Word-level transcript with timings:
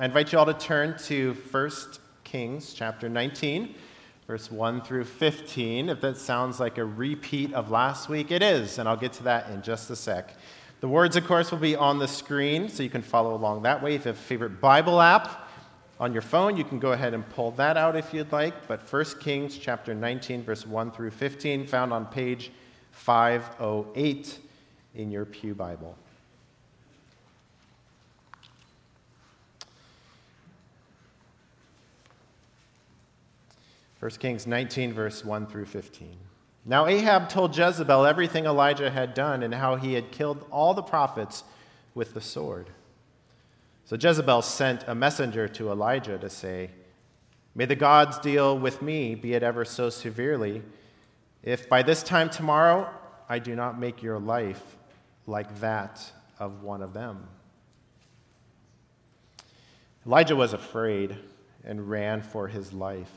I 0.00 0.06
invite 0.06 0.32
you 0.32 0.38
all 0.38 0.46
to 0.46 0.54
turn 0.54 0.96
to 1.08 1.34
1 1.50 1.70
Kings 2.24 2.72
chapter 2.72 3.06
19, 3.06 3.74
verse 4.26 4.50
1 4.50 4.80
through 4.80 5.04
15. 5.04 5.90
If 5.90 6.00
that 6.00 6.16
sounds 6.16 6.58
like 6.58 6.78
a 6.78 6.84
repeat 6.86 7.52
of 7.52 7.70
last 7.70 8.08
week, 8.08 8.30
it 8.30 8.42
is, 8.42 8.78
and 8.78 8.88
I'll 8.88 8.96
get 8.96 9.12
to 9.12 9.24
that 9.24 9.50
in 9.50 9.60
just 9.60 9.90
a 9.90 9.96
sec. 9.96 10.34
The 10.80 10.88
words, 10.88 11.16
of 11.16 11.26
course, 11.26 11.50
will 11.50 11.58
be 11.58 11.76
on 11.76 11.98
the 11.98 12.08
screen, 12.08 12.70
so 12.70 12.82
you 12.82 12.88
can 12.88 13.02
follow 13.02 13.34
along 13.34 13.64
that 13.64 13.82
way. 13.82 13.94
If 13.94 14.06
you 14.06 14.12
have 14.12 14.16
a 14.16 14.22
favorite 14.22 14.58
Bible 14.58 15.02
app 15.02 15.46
on 15.98 16.14
your 16.14 16.22
phone, 16.22 16.56
you 16.56 16.64
can 16.64 16.78
go 16.78 16.92
ahead 16.92 17.12
and 17.12 17.28
pull 17.28 17.50
that 17.50 17.76
out 17.76 17.94
if 17.94 18.14
you'd 18.14 18.32
like. 18.32 18.66
But 18.66 18.90
1 18.90 19.04
Kings 19.20 19.58
chapter 19.58 19.94
19, 19.94 20.44
verse 20.44 20.66
1 20.66 20.92
through 20.92 21.10
15, 21.10 21.66
found 21.66 21.92
on 21.92 22.06
page 22.06 22.52
508 22.92 24.38
in 24.94 25.10
your 25.10 25.26
Pew 25.26 25.54
Bible. 25.54 25.94
1 34.00 34.10
Kings 34.12 34.46
19, 34.46 34.94
verse 34.94 35.24
1 35.24 35.46
through 35.46 35.66
15. 35.66 36.16
Now 36.64 36.86
Ahab 36.86 37.28
told 37.28 37.56
Jezebel 37.56 38.06
everything 38.06 38.46
Elijah 38.46 38.90
had 38.90 39.12
done 39.12 39.42
and 39.42 39.54
how 39.54 39.76
he 39.76 39.92
had 39.92 40.10
killed 40.10 40.46
all 40.50 40.72
the 40.72 40.82
prophets 40.82 41.44
with 41.94 42.14
the 42.14 42.20
sword. 42.20 42.70
So 43.84 43.96
Jezebel 43.96 44.40
sent 44.42 44.84
a 44.86 44.94
messenger 44.94 45.48
to 45.48 45.70
Elijah 45.70 46.16
to 46.18 46.30
say, 46.30 46.70
May 47.54 47.66
the 47.66 47.76
gods 47.76 48.18
deal 48.18 48.58
with 48.58 48.80
me, 48.80 49.14
be 49.14 49.34
it 49.34 49.42
ever 49.42 49.64
so 49.64 49.90
severely, 49.90 50.62
if 51.42 51.68
by 51.68 51.82
this 51.82 52.02
time 52.02 52.30
tomorrow 52.30 52.88
I 53.28 53.38
do 53.38 53.54
not 53.54 53.78
make 53.78 54.02
your 54.02 54.18
life 54.18 54.76
like 55.26 55.60
that 55.60 56.10
of 56.38 56.62
one 56.62 56.82
of 56.82 56.94
them. 56.94 57.26
Elijah 60.06 60.36
was 60.36 60.54
afraid 60.54 61.16
and 61.64 61.90
ran 61.90 62.22
for 62.22 62.48
his 62.48 62.72
life. 62.72 63.10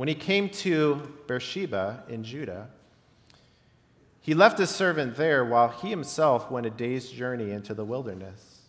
When 0.00 0.08
he 0.08 0.14
came 0.14 0.48
to 0.48 1.12
Beersheba 1.26 2.04
in 2.08 2.24
Judah, 2.24 2.70
he 4.22 4.32
left 4.32 4.58
his 4.58 4.70
servant 4.70 5.14
there 5.14 5.44
while 5.44 5.68
he 5.68 5.90
himself 5.90 6.50
went 6.50 6.64
a 6.64 6.70
day's 6.70 7.10
journey 7.10 7.50
into 7.50 7.74
the 7.74 7.84
wilderness. 7.84 8.62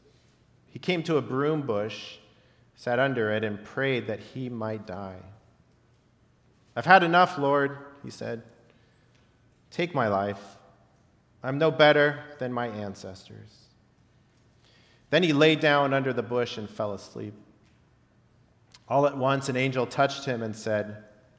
He 0.66 0.78
came 0.78 1.02
to 1.04 1.16
a 1.16 1.22
broom 1.22 1.62
bush, 1.62 2.18
sat 2.76 3.00
under 3.00 3.32
it, 3.32 3.46
and 3.46 3.64
prayed 3.64 4.08
that 4.08 4.20
he 4.20 4.50
might 4.50 4.86
die. 4.86 5.22
I've 6.76 6.86
had 6.86 7.02
enough, 7.02 7.38
Lord, 7.38 7.78
he 8.04 8.10
said. 8.10 8.44
Take 9.70 9.96
my 9.96 10.10
life. 10.10 10.58
I'm 11.42 11.58
no 11.58 11.72
better 11.72 12.26
than 12.40 12.52
my 12.52 12.68
ancestors. 12.68 13.68
Then 15.12 15.24
he 15.24 15.32
lay 15.32 15.56
down 15.56 15.94
under 15.94 16.12
the 16.12 16.24
bush 16.24 16.58
and 16.58 16.70
fell 16.70 16.92
asleep. 16.92 17.36
All 18.90 19.08
at 19.08 19.18
once, 19.18 19.48
an 19.48 19.56
angel 19.56 19.88
touched 19.88 20.26
him 20.26 20.44
and 20.44 20.54
said, 20.54 21.06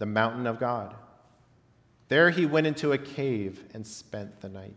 the 0.00 0.06
mountain 0.06 0.46
of 0.46 0.58
God. 0.58 0.94
There 2.08 2.30
he 2.30 2.46
went 2.46 2.66
into 2.66 2.90
a 2.90 2.98
cave 2.98 3.62
and 3.74 3.86
spent 3.86 4.40
the 4.40 4.48
night. 4.48 4.74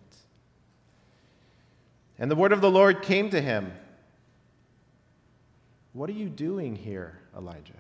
And 2.20 2.30
the 2.30 2.36
word 2.36 2.52
of 2.52 2.62
the 2.62 2.70
Lord 2.70 3.02
came 3.02 3.32
to 3.32 3.42
him 3.42 3.74
What 5.94 6.10
are 6.10 6.14
you 6.14 6.30
doing 6.30 6.76
here, 6.76 7.18
Elijah? 7.36 7.74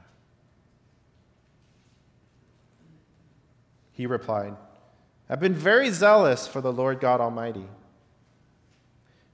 He 3.92 4.08
replied, 4.08 4.56
I've 5.30 5.40
been 5.40 5.54
very 5.54 5.92
zealous 5.92 6.48
for 6.48 6.62
the 6.62 6.74
Lord 6.74 7.00
God 7.00 7.22
Almighty. 7.22 7.68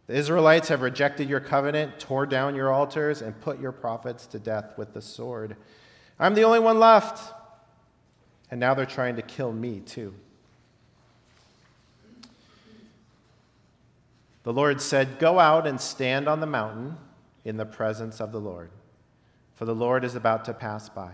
The 0.08 0.16
Israelites 0.16 0.70
have 0.70 0.82
rejected 0.82 1.30
your 1.30 1.40
covenant, 1.40 2.00
tore 2.00 2.26
down 2.26 2.56
your 2.56 2.74
altars, 2.74 3.22
and 3.22 3.40
put 3.40 3.62
your 3.62 3.72
prophets 3.72 4.26
to 4.28 4.40
death 4.40 4.78
with 4.78 4.94
the 4.94 5.02
sword. 5.02 5.56
I'm 6.20 6.34
the 6.34 6.44
only 6.44 6.60
one 6.60 6.80
left 6.80 7.39
and 8.52 8.60
now 8.60 8.74
they're 8.74 8.86
trying 8.86 9.16
to 9.16 9.22
kill 9.22 9.52
me 9.52 9.80
too. 9.80 10.14
The 14.44 14.54
Lord 14.54 14.82
said, 14.82 15.20
Go 15.20 15.40
out 15.40 15.68
and 15.68 15.80
stand 15.80 16.28
on 16.28 16.40
the 16.40 16.48
mountain 16.48 16.98
in 17.46 17.58
the 17.58 17.66
presence 17.66 18.20
of 18.20 18.32
the 18.32 18.40
Lord, 18.40 18.72
for 19.54 19.66
the 19.66 19.76
Lord 19.76 20.04
is 20.04 20.16
about 20.16 20.46
to 20.46 20.54
pass 20.54 20.90
by. 20.90 21.12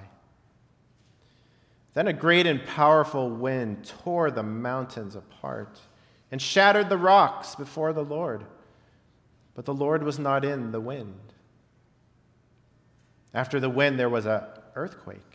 Then 1.94 2.08
a 2.08 2.14
great 2.14 2.46
and 2.46 2.64
powerful 2.66 3.30
wind 3.30 3.86
tore 3.86 4.30
the 4.30 4.44
mountains 4.44 5.16
apart 5.16 5.80
and 6.32 6.42
shattered 6.42 6.90
the 6.90 6.98
rocks 6.98 7.56
before 7.56 7.94
the 7.94 8.04
Lord. 8.04 8.46
But 9.54 9.66
the 9.66 9.74
Lord 9.74 10.04
was 10.04 10.20
not 10.20 10.44
in 10.44 10.72
the 10.72 10.82
wind. 10.82 11.34
After 13.34 13.60
the 13.60 13.70
wind, 13.70 13.98
there 13.98 14.10
was 14.10 14.26
an 14.26 14.42
earthquake 14.76 15.35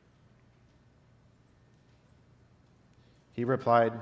He 3.41 3.45
replied, 3.45 3.93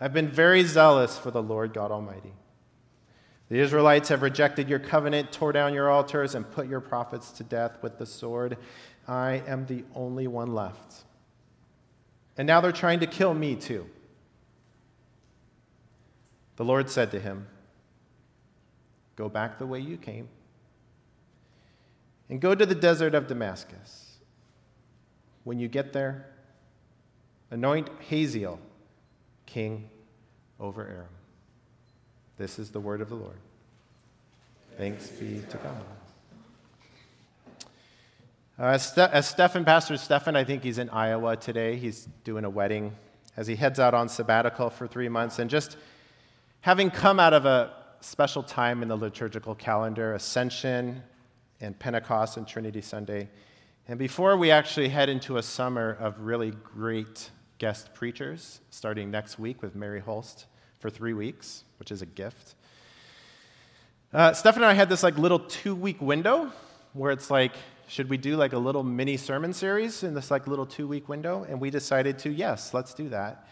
I've 0.00 0.12
been 0.12 0.26
very 0.26 0.64
zealous 0.64 1.16
for 1.16 1.30
the 1.30 1.40
Lord 1.40 1.72
God 1.72 1.92
Almighty. 1.92 2.32
The 3.48 3.60
Israelites 3.60 4.08
have 4.08 4.22
rejected 4.22 4.68
your 4.68 4.80
covenant, 4.80 5.30
tore 5.30 5.52
down 5.52 5.72
your 5.72 5.88
altars, 5.88 6.34
and 6.34 6.50
put 6.50 6.66
your 6.66 6.80
prophets 6.80 7.30
to 7.30 7.44
death 7.44 7.80
with 7.80 7.96
the 7.98 8.06
sword. 8.06 8.56
I 9.06 9.44
am 9.46 9.66
the 9.66 9.84
only 9.94 10.26
one 10.26 10.52
left. 10.52 11.04
And 12.36 12.44
now 12.44 12.60
they're 12.60 12.72
trying 12.72 12.98
to 12.98 13.06
kill 13.06 13.34
me 13.34 13.54
too. 13.54 13.88
The 16.56 16.64
Lord 16.64 16.90
said 16.90 17.12
to 17.12 17.20
him, 17.20 17.46
Go 19.14 19.28
back 19.28 19.60
the 19.60 19.66
way 19.68 19.78
you 19.78 19.96
came, 19.96 20.28
and 22.28 22.40
go 22.40 22.52
to 22.52 22.66
the 22.66 22.74
desert 22.74 23.14
of 23.14 23.28
Damascus. 23.28 24.16
When 25.44 25.60
you 25.60 25.68
get 25.68 25.92
there, 25.92 26.26
Anoint 27.50 27.88
Hazael 28.10 28.58
king 29.46 29.88
over 30.58 30.82
Aram. 30.82 31.06
This 32.38 32.58
is 32.58 32.70
the 32.70 32.80
word 32.80 33.00
of 33.00 33.08
the 33.08 33.14
Lord. 33.14 33.38
Thanks 34.76 35.08
be 35.08 35.42
to 35.50 35.56
God. 35.56 35.84
Uh, 38.58 38.78
as, 39.12 39.28
Stefan, 39.28 39.64
Pastor 39.64 39.96
Stefan, 39.96 40.34
I 40.34 40.44
think 40.44 40.62
he's 40.62 40.78
in 40.78 40.88
Iowa 40.90 41.36
today. 41.36 41.76
He's 41.76 42.08
doing 42.24 42.44
a 42.44 42.50
wedding 42.50 42.94
as 43.36 43.46
he 43.46 43.54
heads 43.54 43.78
out 43.78 43.94
on 43.94 44.08
sabbatical 44.08 44.70
for 44.70 44.86
three 44.86 45.08
months. 45.08 45.38
And 45.38 45.48
just 45.48 45.76
having 46.62 46.90
come 46.90 47.20
out 47.20 47.32
of 47.32 47.44
a 47.44 47.72
special 48.00 48.42
time 48.42 48.82
in 48.82 48.88
the 48.88 48.96
liturgical 48.96 49.54
calendar, 49.54 50.14
Ascension 50.14 51.02
and 51.60 51.78
Pentecost 51.78 52.36
and 52.38 52.48
Trinity 52.48 52.80
Sunday, 52.80 53.28
and 53.88 53.98
before 53.98 54.36
we 54.36 54.50
actually 54.50 54.88
head 54.88 55.08
into 55.08 55.36
a 55.36 55.42
summer 55.42 55.96
of 56.00 56.20
really 56.20 56.50
great 56.50 57.30
guest 57.58 57.94
preachers 57.94 58.60
starting 58.70 59.10
next 59.10 59.38
week 59.38 59.62
with 59.62 59.74
Mary 59.74 60.00
Holst 60.00 60.46
for 60.78 60.90
three 60.90 61.14
weeks, 61.14 61.64
which 61.78 61.90
is 61.90 62.02
a 62.02 62.06
gift. 62.06 62.54
Uh, 64.12 64.32
Steph 64.32 64.56
and 64.56 64.64
I 64.64 64.74
had 64.74 64.88
this 64.88 65.02
like 65.02 65.18
little 65.18 65.38
two 65.38 65.74
week 65.74 66.00
window 66.00 66.52
where 66.92 67.10
it's 67.10 67.30
like, 67.30 67.52
should 67.88 68.08
we 68.10 68.16
do 68.16 68.36
like 68.36 68.52
a 68.52 68.58
little 68.58 68.82
mini 68.82 69.16
sermon 69.16 69.52
series 69.52 70.02
in 70.02 70.14
this 70.14 70.30
like 70.30 70.46
little 70.46 70.66
two 70.66 70.86
week 70.86 71.08
window? 71.08 71.46
And 71.48 71.60
we 71.60 71.70
decided 71.70 72.18
to, 72.20 72.30
yes, 72.30 72.74
let's 72.74 72.94
do 72.94 73.08
that. 73.10 73.48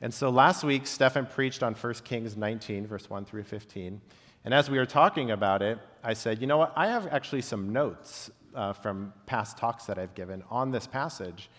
And 0.00 0.12
so 0.12 0.28
last 0.28 0.62
week, 0.62 0.86
Stefan 0.86 1.26
preached 1.26 1.62
on 1.62 1.74
1 1.74 1.94
Kings 2.04 2.36
19, 2.36 2.86
verse 2.86 3.08
1 3.08 3.24
through 3.24 3.44
15. 3.44 4.00
And 4.44 4.54
as 4.54 4.70
we 4.70 4.78
were 4.78 4.86
talking 4.86 5.30
about 5.30 5.62
it, 5.62 5.78
I 6.04 6.12
said, 6.12 6.40
you 6.40 6.46
know 6.46 6.58
what? 6.58 6.72
I 6.76 6.88
have 6.88 7.06
actually 7.08 7.42
some 7.42 7.72
notes 7.72 8.30
uh, 8.54 8.72
from 8.72 9.12
past 9.26 9.56
talks 9.58 9.86
that 9.86 9.98
I've 9.98 10.14
given 10.14 10.42
on 10.50 10.70
this 10.70 10.86
passage. 10.86 11.50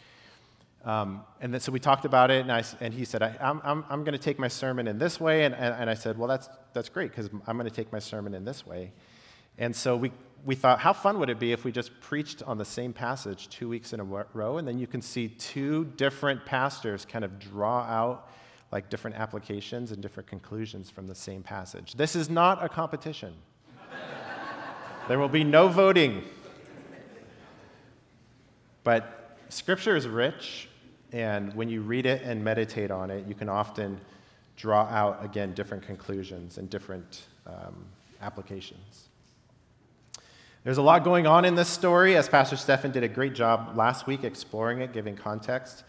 Um, 0.88 1.26
and 1.42 1.54
then, 1.54 1.60
so 1.60 1.70
we 1.70 1.82
talked 1.82 2.06
about 2.06 2.32
it, 2.32 2.40
and, 2.40 2.52
I, 2.52 2.64
and 2.80 2.94
he 2.94 3.04
said, 3.04 3.22
I, 3.22 3.36
am 3.42 3.62
I'm, 3.66 3.84
I'm 3.90 4.04
going 4.06 4.14
to 4.14 4.18
take 4.18 4.40
my 4.40 4.48
sermon 4.48 4.88
in 4.88 4.98
this 4.98 5.20
way. 5.20 5.44
And, 5.44 5.54
and, 5.54 5.76
and 5.76 5.90
I 5.90 5.94
said, 5.94 6.18
Well, 6.18 6.30
that's, 6.30 6.48
that's 6.72 6.88
great, 6.88 7.12
because 7.12 7.30
I'm 7.46 7.58
going 7.58 7.70
to 7.70 7.76
take 7.76 7.92
my 7.92 8.00
sermon 8.00 8.34
in 8.34 8.46
this 8.46 8.66
way. 8.66 8.94
And 9.58 9.76
so 9.76 9.98
we, 9.98 10.14
we 10.46 10.56
thought, 10.56 10.80
how 10.80 10.94
fun 10.94 11.20
would 11.20 11.30
it 11.30 11.40
be 11.40 11.52
if 11.52 11.66
we 11.66 11.74
just 11.74 12.00
preached 12.00 12.42
on 12.44 12.58
the 12.58 12.64
same 12.64 12.94
passage 12.94 13.50
two 13.50 13.68
weeks 13.68 13.92
in 13.92 14.00
a 14.00 14.04
row, 14.04 14.60
and 14.60 14.66
then 14.66 14.80
you 14.80 14.88
can 14.88 15.02
see 15.02 15.28
two 15.28 15.84
different 15.98 16.46
pastors 16.46 17.04
kind 17.04 17.26
of 17.26 17.38
draw 17.38 17.82
out 17.82 18.30
like 18.72 18.90
different 18.90 19.18
applications 19.18 19.92
and 19.92 20.02
different 20.02 20.30
conclusions 20.30 20.90
from 20.90 21.06
the 21.06 21.16
same 21.16 21.44
passage. 21.44 21.96
This 21.96 22.16
is 22.16 22.30
not 22.30 22.64
a 22.64 22.70
competition. 22.70 23.34
there 25.10 25.20
will 25.20 25.28
be 25.28 25.44
no 25.44 25.68
voting. 25.68 26.24
But 28.86 29.38
Scripture 29.50 29.96
is 29.96 30.08
rich, 30.08 30.67
and 31.12 31.54
when 31.54 31.70
you 31.70 31.82
read 31.82 32.06
it 32.06 32.22
and 32.24 32.44
meditate 32.44 32.92
on 32.92 33.10
it, 33.10 33.26
you 33.28 33.36
can 33.36 33.50
often 33.50 34.00
draw 34.56 34.84
out, 34.84 35.24
again, 35.24 35.54
different 35.54 35.84
conclusions 35.84 36.58
and 36.58 36.70
different 36.70 37.26
um, 37.46 37.86
applications. 38.22 39.08
There's 40.64 40.80
a 40.80 40.82
lot 40.82 41.04
going 41.04 41.26
on 41.28 41.46
in 41.46 41.56
this 41.56 41.70
story, 41.70 42.18
as 42.18 42.28
Pastor 42.28 42.58
Stefan 42.58 42.92
did 42.92 43.04
a 43.04 43.08
great 43.08 43.34
job 43.34 43.78
last 43.78 44.06
week 44.06 44.24
exploring 44.26 44.82
it, 44.82 44.92
giving 44.92 45.16
context, 45.16 45.84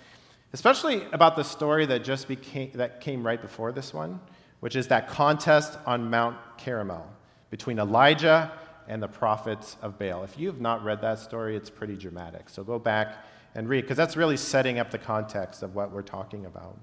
especially 0.52 1.04
about 1.12 1.34
the 1.34 1.42
story 1.42 1.84
that 1.86 2.04
just 2.04 2.28
became, 2.28 2.70
that 2.74 3.00
came 3.00 3.26
right 3.26 3.40
before 3.40 3.72
this 3.72 3.92
one, 3.92 4.20
which 4.60 4.76
is 4.76 4.86
that 4.88 5.08
contest 5.08 5.78
on 5.84 6.08
Mount 6.08 6.36
Carmel 6.62 7.10
between 7.50 7.78
Elijah 7.78 8.52
and 8.86 9.02
the 9.02 9.08
prophets 9.08 9.76
of 9.82 9.98
Baal. 9.98 10.22
If 10.22 10.38
you 10.38 10.46
have 10.46 10.60
not 10.60 10.84
read 10.84 11.00
that 11.00 11.18
story, 11.18 11.56
it's 11.56 11.70
pretty 11.70 11.96
dramatic. 11.96 12.48
So 12.48 12.62
go 12.62 12.78
back 12.78 13.16
and 13.58 13.68
read, 13.68 13.80
because 13.80 13.96
that's 13.96 14.16
really 14.16 14.36
setting 14.36 14.78
up 14.78 14.92
the 14.92 14.98
context 14.98 15.64
of 15.64 15.74
what 15.74 15.90
we're 15.90 16.00
talking 16.00 16.46
about. 16.46 16.78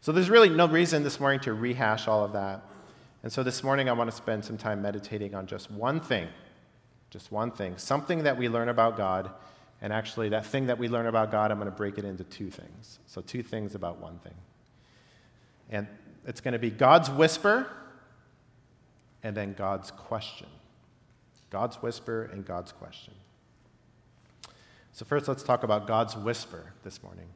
So 0.00 0.10
there's 0.10 0.30
really 0.30 0.48
no 0.48 0.66
reason 0.66 1.02
this 1.02 1.20
morning 1.20 1.38
to 1.40 1.52
rehash 1.52 2.08
all 2.08 2.24
of 2.24 2.32
that. 2.32 2.62
And 3.22 3.30
so 3.30 3.42
this 3.42 3.62
morning, 3.62 3.90
I 3.90 3.92
want 3.92 4.10
to 4.10 4.16
spend 4.16 4.42
some 4.42 4.56
time 4.56 4.80
meditating 4.80 5.34
on 5.34 5.46
just 5.46 5.70
one 5.70 6.00
thing, 6.00 6.28
just 7.10 7.30
one 7.30 7.50
thing, 7.50 7.76
something 7.76 8.22
that 8.22 8.38
we 8.38 8.48
learn 8.48 8.70
about 8.70 8.96
God. 8.96 9.30
And 9.82 9.92
actually, 9.92 10.30
that 10.30 10.46
thing 10.46 10.68
that 10.68 10.78
we 10.78 10.88
learn 10.88 11.08
about 11.08 11.30
God, 11.30 11.50
I'm 11.50 11.58
going 11.58 11.70
to 11.70 11.76
break 11.76 11.98
it 11.98 12.06
into 12.06 12.24
two 12.24 12.48
things. 12.48 13.00
So, 13.06 13.20
two 13.20 13.42
things 13.42 13.74
about 13.74 13.98
one 13.98 14.18
thing. 14.20 14.34
And 15.68 15.86
it's 16.26 16.40
going 16.40 16.52
to 16.52 16.58
be 16.58 16.70
God's 16.70 17.10
whisper 17.10 17.66
and 19.22 19.36
then 19.36 19.52
God's 19.52 19.90
question. 19.90 20.48
God's 21.50 21.76
whisper 21.82 22.30
and 22.32 22.46
God's 22.46 22.72
question. 22.72 23.12
So, 24.92 25.04
first, 25.04 25.28
let's 25.28 25.42
talk 25.42 25.62
about 25.62 25.86
God's 25.86 26.16
whisper 26.16 26.72
this 26.82 27.02
morning. 27.02 27.26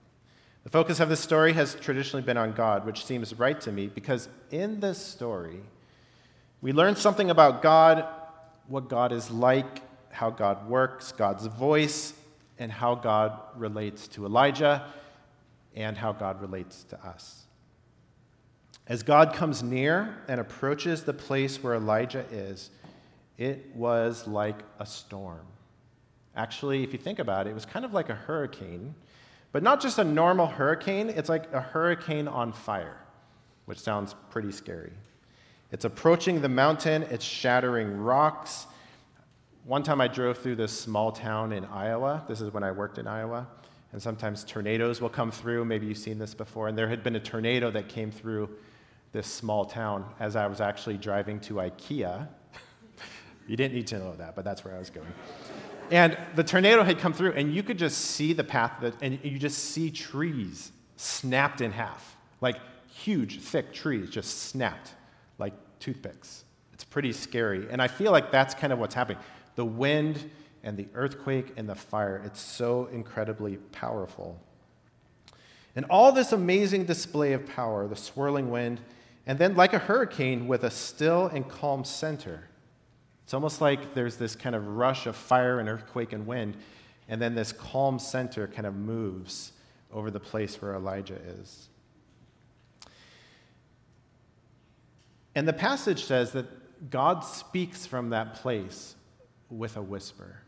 The 0.64 0.70
focus 0.70 1.00
of 1.00 1.08
this 1.08 1.20
story 1.20 1.52
has 1.54 1.74
traditionally 1.74 2.22
been 2.22 2.36
on 2.36 2.52
God, 2.52 2.86
which 2.86 3.04
seems 3.04 3.34
right 3.34 3.60
to 3.62 3.72
me 3.72 3.88
because 3.88 4.28
in 4.50 4.80
this 4.80 5.04
story, 5.04 5.60
we 6.60 6.72
learn 6.72 6.94
something 6.94 7.30
about 7.30 7.62
God, 7.62 8.06
what 8.68 8.88
God 8.88 9.12
is 9.12 9.30
like, 9.30 9.82
how 10.10 10.30
God 10.30 10.68
works, 10.68 11.10
God's 11.10 11.46
voice, 11.46 12.14
and 12.58 12.70
how 12.70 12.94
God 12.94 13.38
relates 13.56 14.06
to 14.08 14.24
Elijah 14.24 14.84
and 15.74 15.96
how 15.96 16.12
God 16.12 16.40
relates 16.40 16.84
to 16.84 17.04
us. 17.04 17.44
As 18.86 19.02
God 19.02 19.34
comes 19.34 19.62
near 19.62 20.18
and 20.28 20.40
approaches 20.40 21.02
the 21.02 21.12
place 21.12 21.62
where 21.62 21.74
Elijah 21.74 22.24
is, 22.30 22.70
it 23.38 23.74
was 23.74 24.26
like 24.26 24.60
a 24.78 24.86
storm. 24.86 25.46
Actually, 26.36 26.82
if 26.82 26.92
you 26.92 26.98
think 26.98 27.18
about 27.18 27.46
it, 27.46 27.50
it 27.50 27.54
was 27.54 27.66
kind 27.66 27.84
of 27.84 27.92
like 27.92 28.08
a 28.08 28.14
hurricane, 28.14 28.94
but 29.52 29.62
not 29.62 29.80
just 29.80 29.98
a 29.98 30.04
normal 30.04 30.46
hurricane, 30.46 31.10
it's 31.10 31.28
like 31.28 31.52
a 31.52 31.60
hurricane 31.60 32.26
on 32.26 32.52
fire, 32.52 32.96
which 33.66 33.78
sounds 33.78 34.14
pretty 34.30 34.50
scary. 34.50 34.92
It's 35.72 35.84
approaching 35.84 36.40
the 36.40 36.48
mountain, 36.48 37.02
it's 37.04 37.24
shattering 37.24 37.98
rocks. 37.98 38.66
One 39.64 39.82
time 39.82 40.00
I 40.00 40.08
drove 40.08 40.38
through 40.38 40.56
this 40.56 40.72
small 40.72 41.12
town 41.12 41.52
in 41.52 41.64
Iowa. 41.66 42.24
This 42.28 42.40
is 42.40 42.52
when 42.52 42.62
I 42.62 42.72
worked 42.72 42.98
in 42.98 43.06
Iowa. 43.06 43.46
And 43.92 44.02
sometimes 44.02 44.42
tornadoes 44.44 45.00
will 45.00 45.10
come 45.10 45.30
through. 45.30 45.64
Maybe 45.64 45.86
you've 45.86 45.98
seen 45.98 46.18
this 46.18 46.34
before. 46.34 46.68
And 46.68 46.76
there 46.76 46.88
had 46.88 47.02
been 47.02 47.16
a 47.16 47.20
tornado 47.20 47.70
that 47.70 47.88
came 47.88 48.10
through 48.10 48.50
this 49.12 49.26
small 49.26 49.64
town 49.64 50.04
as 50.18 50.34
I 50.34 50.46
was 50.46 50.60
actually 50.60 50.96
driving 50.96 51.38
to 51.40 51.54
IKEA. 51.54 52.26
you 53.46 53.56
didn't 53.56 53.74
need 53.74 53.86
to 53.88 53.98
know 53.98 54.14
that, 54.16 54.34
but 54.34 54.44
that's 54.44 54.64
where 54.64 54.74
I 54.74 54.78
was 54.78 54.90
going. 54.90 55.12
And 55.92 56.16
the 56.36 56.42
tornado 56.42 56.84
had 56.84 56.98
come 56.98 57.12
through, 57.12 57.32
and 57.32 57.54
you 57.54 57.62
could 57.62 57.76
just 57.78 57.98
see 57.98 58.32
the 58.32 58.42
path, 58.42 58.72
that, 58.80 58.94
and 59.02 59.18
you 59.22 59.38
just 59.38 59.58
see 59.58 59.90
trees 59.90 60.72
snapped 60.96 61.60
in 61.60 61.70
half. 61.70 62.16
Like 62.40 62.56
huge, 62.88 63.40
thick 63.40 63.74
trees 63.74 64.08
just 64.08 64.44
snapped 64.44 64.94
like 65.36 65.52
toothpicks. 65.80 66.44
It's 66.72 66.82
pretty 66.82 67.12
scary. 67.12 67.68
And 67.70 67.82
I 67.82 67.88
feel 67.88 68.10
like 68.10 68.32
that's 68.32 68.54
kind 68.54 68.72
of 68.72 68.78
what's 68.78 68.94
happening. 68.94 69.18
The 69.54 69.66
wind 69.66 70.30
and 70.62 70.78
the 70.78 70.88
earthquake 70.94 71.52
and 71.58 71.68
the 71.68 71.74
fire, 71.74 72.22
it's 72.24 72.40
so 72.40 72.86
incredibly 72.86 73.58
powerful. 73.58 74.40
And 75.76 75.84
all 75.90 76.10
this 76.10 76.32
amazing 76.32 76.86
display 76.86 77.34
of 77.34 77.44
power, 77.44 77.86
the 77.86 77.96
swirling 77.96 78.50
wind, 78.50 78.80
and 79.26 79.38
then 79.38 79.56
like 79.56 79.74
a 79.74 79.78
hurricane 79.78 80.48
with 80.48 80.64
a 80.64 80.70
still 80.70 81.26
and 81.26 81.46
calm 81.46 81.84
center. 81.84 82.48
It's 83.24 83.34
almost 83.34 83.60
like 83.60 83.94
there's 83.94 84.16
this 84.16 84.34
kind 84.34 84.54
of 84.54 84.66
rush 84.66 85.06
of 85.06 85.16
fire 85.16 85.60
and 85.60 85.68
earthquake 85.68 86.12
and 86.12 86.26
wind, 86.26 86.56
and 87.08 87.20
then 87.20 87.34
this 87.34 87.52
calm 87.52 87.98
center 87.98 88.46
kind 88.46 88.66
of 88.66 88.74
moves 88.74 89.52
over 89.92 90.10
the 90.10 90.20
place 90.20 90.60
where 90.60 90.74
Elijah 90.74 91.18
is. 91.40 91.68
And 95.34 95.48
the 95.48 95.52
passage 95.52 96.04
says 96.04 96.32
that 96.32 96.90
God 96.90 97.20
speaks 97.20 97.86
from 97.86 98.10
that 98.10 98.34
place 98.34 98.94
with 99.50 99.76
a 99.76 99.82
whisper. 99.82 100.38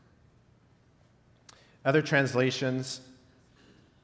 Other 1.84 2.02
translations, 2.02 3.00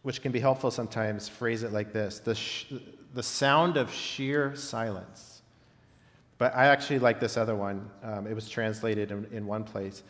which 0.03 0.23
can 0.23 0.33
be 0.33 0.41
helpful 0.41 0.71
sometimes, 0.71 1.29
phrase 1.29 1.63
it 1.63 1.73
like 1.73 1.93
this 1.93 2.19
the, 2.21 2.35
sh- 2.35 2.73
the 3.15 3.23
sound 3.23 3.77
of 3.77 3.93
sheer 3.93 4.55
silence. 4.55 5.30
But 6.41 6.57
I 6.57 6.69
actually 6.69 7.01
like 7.01 7.21
this 7.21 7.37
other 7.37 7.55
one. 7.55 7.91
Um, 8.03 8.27
it 8.27 8.35
was 8.35 8.49
translated 8.49 9.11
in, 9.11 9.27
in 9.31 9.47
one 9.47 9.63
place 9.63 10.03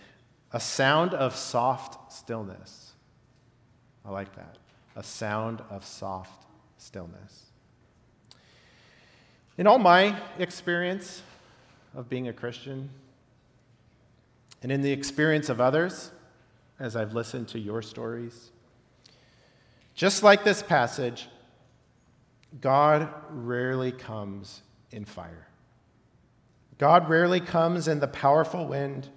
a 0.52 0.60
sound 0.60 1.12
of 1.12 1.34
soft 1.34 2.12
stillness. 2.12 2.92
I 4.04 4.10
like 4.10 4.36
that. 4.36 4.56
A 4.94 5.02
sound 5.02 5.60
of 5.70 5.84
soft 5.84 6.46
stillness. 6.78 7.46
In 9.58 9.66
all 9.66 9.80
my 9.80 10.16
experience 10.38 11.22
of 11.96 12.08
being 12.08 12.28
a 12.28 12.32
Christian, 12.32 12.90
and 14.62 14.70
in 14.70 14.82
the 14.82 14.92
experience 14.92 15.48
of 15.48 15.60
others, 15.60 16.12
as 16.78 16.94
I've 16.94 17.12
listened 17.12 17.48
to 17.48 17.58
your 17.58 17.82
stories, 17.82 18.50
just 19.96 20.22
like 20.22 20.44
this 20.44 20.62
passage, 20.62 21.26
God 22.60 23.08
rarely 23.30 23.90
comes 23.90 24.62
in 24.92 25.04
fire. 25.04 25.48
God 26.80 27.10
rarely 27.10 27.40
comes 27.40 27.88
in 27.88 28.00
the 28.00 28.08
powerful 28.08 28.66
wind. 28.66 29.10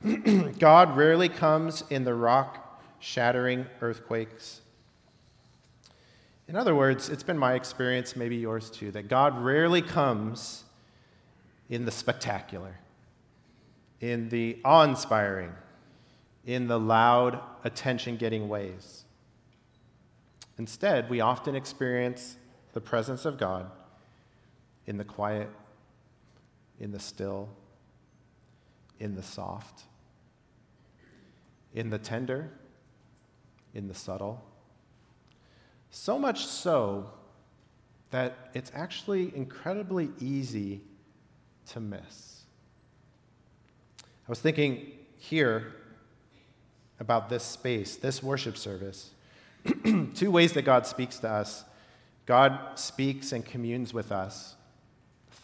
God 0.60 0.96
rarely 0.96 1.28
comes 1.28 1.82
in 1.90 2.04
the 2.04 2.14
rock 2.14 2.80
shattering 3.00 3.66
earthquakes. 3.80 4.60
In 6.46 6.54
other 6.54 6.72
words, 6.72 7.08
it's 7.08 7.24
been 7.24 7.36
my 7.36 7.54
experience, 7.54 8.14
maybe 8.14 8.36
yours 8.36 8.70
too, 8.70 8.92
that 8.92 9.08
God 9.08 9.36
rarely 9.42 9.82
comes 9.82 10.62
in 11.68 11.84
the 11.84 11.90
spectacular, 11.90 12.78
in 14.00 14.28
the 14.28 14.60
awe 14.64 14.84
inspiring, 14.84 15.50
in 16.46 16.68
the 16.68 16.78
loud, 16.78 17.40
attention 17.64 18.18
getting 18.18 18.48
ways. 18.48 19.02
Instead, 20.58 21.10
we 21.10 21.20
often 21.20 21.56
experience 21.56 22.36
the 22.72 22.80
presence 22.80 23.24
of 23.24 23.36
God 23.36 23.68
in 24.86 24.96
the 24.96 25.04
quiet 25.04 25.50
in 26.80 26.92
the 26.92 26.98
still, 26.98 27.48
in 28.98 29.14
the 29.14 29.22
soft, 29.22 29.82
in 31.74 31.90
the 31.90 31.98
tender, 31.98 32.50
in 33.74 33.86
the 33.86 33.94
subtle. 33.94 34.42
So 35.90 36.18
much 36.18 36.46
so 36.46 37.10
that 38.10 38.50
it's 38.54 38.72
actually 38.74 39.32
incredibly 39.36 40.10
easy 40.18 40.80
to 41.68 41.80
miss. 41.80 42.44
I 44.02 44.28
was 44.28 44.40
thinking 44.40 44.92
here 45.18 45.74
about 46.98 47.28
this 47.28 47.44
space, 47.44 47.96
this 47.96 48.22
worship 48.22 48.56
service. 48.56 49.10
Two 50.14 50.30
ways 50.30 50.52
that 50.54 50.62
God 50.62 50.86
speaks 50.86 51.18
to 51.20 51.28
us 51.28 51.64
God 52.30 52.78
speaks 52.78 53.32
and 53.32 53.44
communes 53.44 53.92
with 53.92 54.12
us 54.12 54.54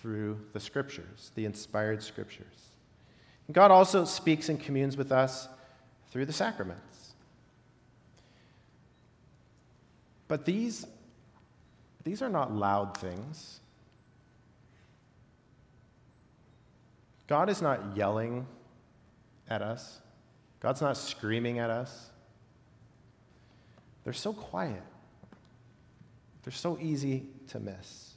through 0.06 0.38
the 0.52 0.60
scriptures, 0.60 1.32
the 1.34 1.44
inspired 1.44 2.00
scriptures. 2.00 2.46
God 3.50 3.72
also 3.72 4.04
speaks 4.04 4.48
and 4.48 4.60
communes 4.60 4.96
with 4.96 5.10
us 5.10 5.48
through 6.12 6.26
the 6.26 6.32
sacraments. 6.32 7.14
But 10.28 10.44
these, 10.44 10.86
these 12.04 12.22
are 12.22 12.28
not 12.28 12.54
loud 12.54 12.96
things. 12.96 13.58
God 17.26 17.50
is 17.50 17.60
not 17.60 17.96
yelling 17.96 18.46
at 19.50 19.60
us, 19.60 19.98
God's 20.60 20.82
not 20.82 20.96
screaming 20.96 21.58
at 21.58 21.68
us. 21.68 22.10
They're 24.04 24.12
so 24.12 24.32
quiet, 24.32 24.84
they're 26.44 26.52
so 26.52 26.78
easy 26.80 27.24
to 27.48 27.58
miss. 27.58 28.15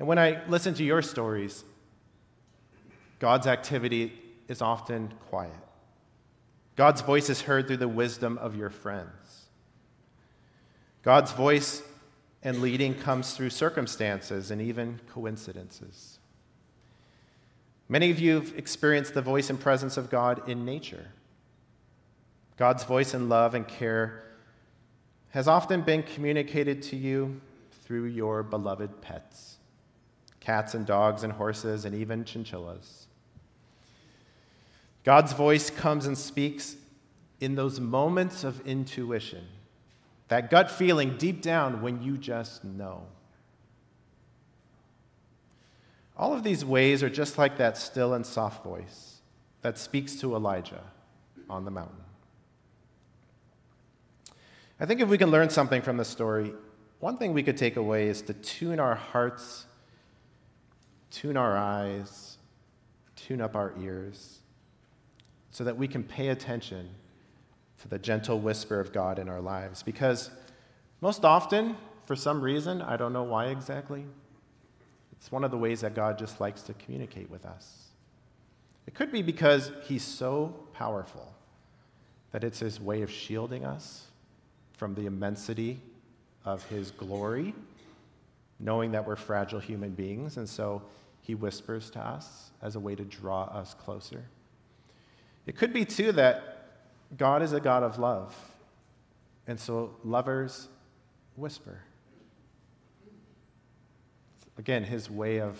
And 0.00 0.08
when 0.08 0.18
I 0.18 0.40
listen 0.48 0.72
to 0.74 0.82
your 0.82 1.02
stories, 1.02 1.62
God's 3.18 3.46
activity 3.46 4.14
is 4.48 4.62
often 4.62 5.12
quiet. 5.28 5.52
God's 6.74 7.02
voice 7.02 7.28
is 7.28 7.42
heard 7.42 7.66
through 7.66 7.76
the 7.76 7.86
wisdom 7.86 8.38
of 8.38 8.56
your 8.56 8.70
friends. 8.70 9.44
God's 11.02 11.32
voice 11.32 11.82
and 12.42 12.62
leading 12.62 12.94
comes 12.94 13.34
through 13.34 13.50
circumstances 13.50 14.50
and 14.50 14.62
even 14.62 15.00
coincidences. 15.12 16.18
Many 17.86 18.10
of 18.10 18.18
you 18.18 18.36
have 18.36 18.56
experienced 18.56 19.12
the 19.12 19.20
voice 19.20 19.50
and 19.50 19.60
presence 19.60 19.98
of 19.98 20.08
God 20.08 20.48
in 20.48 20.64
nature. 20.64 21.08
God's 22.56 22.84
voice 22.84 23.12
and 23.12 23.28
love 23.28 23.54
and 23.54 23.68
care 23.68 24.24
has 25.30 25.46
often 25.46 25.82
been 25.82 26.02
communicated 26.02 26.80
to 26.84 26.96
you 26.96 27.42
through 27.84 28.04
your 28.04 28.42
beloved 28.42 29.02
pets 29.02 29.58
cats 30.40 30.74
and 30.74 30.86
dogs 30.86 31.22
and 31.22 31.32
horses 31.32 31.84
and 31.84 31.94
even 31.94 32.24
chinchillas. 32.24 33.06
God's 35.04 35.32
voice 35.32 35.70
comes 35.70 36.06
and 36.06 36.16
speaks 36.16 36.76
in 37.40 37.54
those 37.54 37.80
moments 37.80 38.44
of 38.44 38.66
intuition 38.66 39.46
that 40.28 40.50
gut 40.50 40.70
feeling 40.70 41.16
deep 41.16 41.42
down 41.42 41.82
when 41.82 42.02
you 42.02 42.16
just 42.16 42.64
know. 42.64 43.02
All 46.16 46.32
of 46.32 46.42
these 46.42 46.64
ways 46.64 47.02
are 47.02 47.10
just 47.10 47.38
like 47.38 47.56
that 47.58 47.76
still 47.76 48.14
and 48.14 48.24
soft 48.24 48.62
voice 48.62 49.20
that 49.62 49.76
speaks 49.76 50.16
to 50.16 50.34
Elijah 50.34 50.82
on 51.48 51.64
the 51.64 51.70
mountain. 51.70 51.96
I 54.78 54.86
think 54.86 55.00
if 55.00 55.08
we 55.08 55.18
can 55.18 55.30
learn 55.30 55.50
something 55.50 55.82
from 55.82 55.96
the 55.96 56.04
story, 56.04 56.52
one 57.00 57.16
thing 57.16 57.32
we 57.32 57.42
could 57.42 57.56
take 57.56 57.76
away 57.76 58.06
is 58.06 58.22
to 58.22 58.34
tune 58.34 58.78
our 58.78 58.94
hearts, 58.94 59.66
tune 61.10 61.36
our 61.36 61.56
eyes, 61.56 62.38
tune 63.16 63.40
up 63.40 63.56
our 63.56 63.72
ears, 63.80 64.38
so 65.50 65.64
that 65.64 65.76
we 65.76 65.88
can 65.88 66.02
pay 66.02 66.28
attention 66.28 66.88
to 67.82 67.88
the 67.88 67.98
gentle 67.98 68.38
whisper 68.38 68.78
of 68.78 68.92
God 68.92 69.18
in 69.18 69.28
our 69.28 69.40
lives. 69.40 69.82
Because 69.82 70.30
most 71.00 71.24
often, 71.24 71.76
for 72.06 72.14
some 72.14 72.40
reason, 72.40 72.82
I 72.82 72.96
don't 72.96 73.12
know 73.12 73.22
why 73.22 73.46
exactly, 73.46 74.04
it's 75.12 75.32
one 75.32 75.44
of 75.44 75.50
the 75.50 75.58
ways 75.58 75.80
that 75.80 75.94
God 75.94 76.18
just 76.18 76.40
likes 76.40 76.62
to 76.62 76.74
communicate 76.74 77.30
with 77.30 77.44
us. 77.44 77.88
It 78.86 78.94
could 78.94 79.12
be 79.12 79.22
because 79.22 79.70
He's 79.84 80.02
so 80.02 80.54
powerful 80.72 81.34
that 82.32 82.44
it's 82.44 82.58
His 82.58 82.80
way 82.80 83.02
of 83.02 83.10
shielding 83.10 83.64
us 83.64 84.06
from 84.72 84.94
the 84.94 85.06
immensity 85.06 85.80
of 86.44 86.64
His 86.68 86.90
glory, 86.90 87.54
knowing 88.58 88.92
that 88.92 89.06
we're 89.06 89.16
fragile 89.16 89.60
human 89.60 89.90
beings, 89.90 90.36
and 90.36 90.48
so 90.48 90.82
He 91.20 91.34
whispers 91.34 91.90
to 91.90 92.00
us 92.00 92.50
as 92.62 92.76
a 92.76 92.80
way 92.80 92.94
to 92.94 93.04
draw 93.04 93.44
us 93.44 93.74
closer. 93.74 94.24
It 95.46 95.56
could 95.56 95.72
be, 95.72 95.84
too, 95.84 96.12
that 96.12 96.66
God 97.16 97.42
is 97.42 97.52
a 97.52 97.60
God 97.60 97.82
of 97.82 97.98
love. 97.98 98.36
And 99.46 99.58
so 99.58 99.96
lovers 100.04 100.68
whisper. 101.36 101.80
Again, 104.58 104.84
his 104.84 105.10
way 105.10 105.40
of 105.40 105.58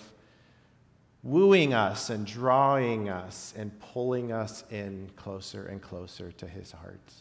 wooing 1.22 1.74
us 1.74 2.10
and 2.10 2.26
drawing 2.26 3.08
us 3.08 3.52
and 3.56 3.78
pulling 3.80 4.32
us 4.32 4.64
in 4.70 5.10
closer 5.16 5.66
and 5.66 5.80
closer 5.82 6.32
to 6.32 6.46
his 6.46 6.72
heart. 6.72 7.12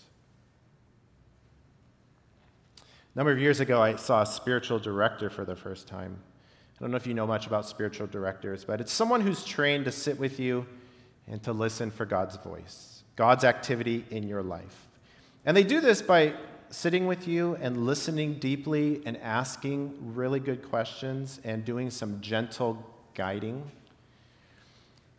A 3.16 3.18
number 3.18 3.32
of 3.32 3.40
years 3.40 3.60
ago, 3.60 3.82
I 3.82 3.96
saw 3.96 4.22
a 4.22 4.26
spiritual 4.26 4.80
director 4.80 5.30
for 5.30 5.44
the 5.44 5.56
first 5.56 5.88
time. 5.88 6.20
I 6.80 6.84
don't 6.84 6.92
know 6.92 6.98
if 6.98 7.06
you 7.06 7.14
know 7.14 7.28
much 7.28 7.46
about 7.46 7.68
spiritual 7.68 8.08
directors, 8.08 8.64
but 8.64 8.80
it's 8.80 8.94
someone 8.94 9.20
who's 9.20 9.44
trained 9.44 9.84
to 9.86 9.92
sit 9.92 10.18
with 10.18 10.40
you 10.40 10.66
and 11.28 11.44
to 11.44 11.52
listen 11.52 11.92
for 11.92 12.06
God's 12.06 12.38
voice. 12.38 13.04
God's 13.18 13.44
activity 13.44 14.06
in 14.12 14.30
your 14.30 14.42
life. 14.42 14.88
And 15.46 15.58
they 15.58 15.64
do 15.64 15.82
this 15.82 16.02
by 16.02 16.34
sitting 16.70 17.06
with 17.06 17.28
you 17.28 17.58
and 17.60 17.86
listening 17.86 18.36
deeply 18.36 19.02
and 19.06 19.18
asking 19.18 19.94
really 20.16 20.40
good 20.40 20.70
questions 20.70 21.42
and 21.44 21.66
doing 21.66 21.90
some 21.90 22.22
gentle 22.22 22.82
guiding. 23.14 23.70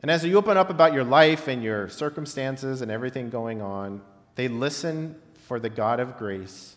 And 0.01 0.11
as 0.11 0.25
you 0.25 0.39
open 0.39 0.57
up 0.57 0.71
about 0.71 0.95
your 0.95 1.05
life 1.05 1.47
and 1.47 1.63
your 1.63 1.91
circumstances 1.91 2.81
and 2.81 2.91
everything 2.91 3.29
going 3.29 3.61
on, 3.61 4.01
they 4.35 4.49
listen 4.49 5.15
for 5.47 5.61
the 5.61 5.69
God 5.69 6.01
of 6.01 6.17
grace 6.17 6.77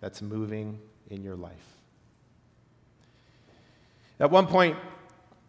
that's 0.00 0.20
moving 0.20 0.80
in 1.08 1.22
your 1.22 1.36
life. 1.36 1.73
At 4.20 4.30
one 4.30 4.46
point, 4.46 4.76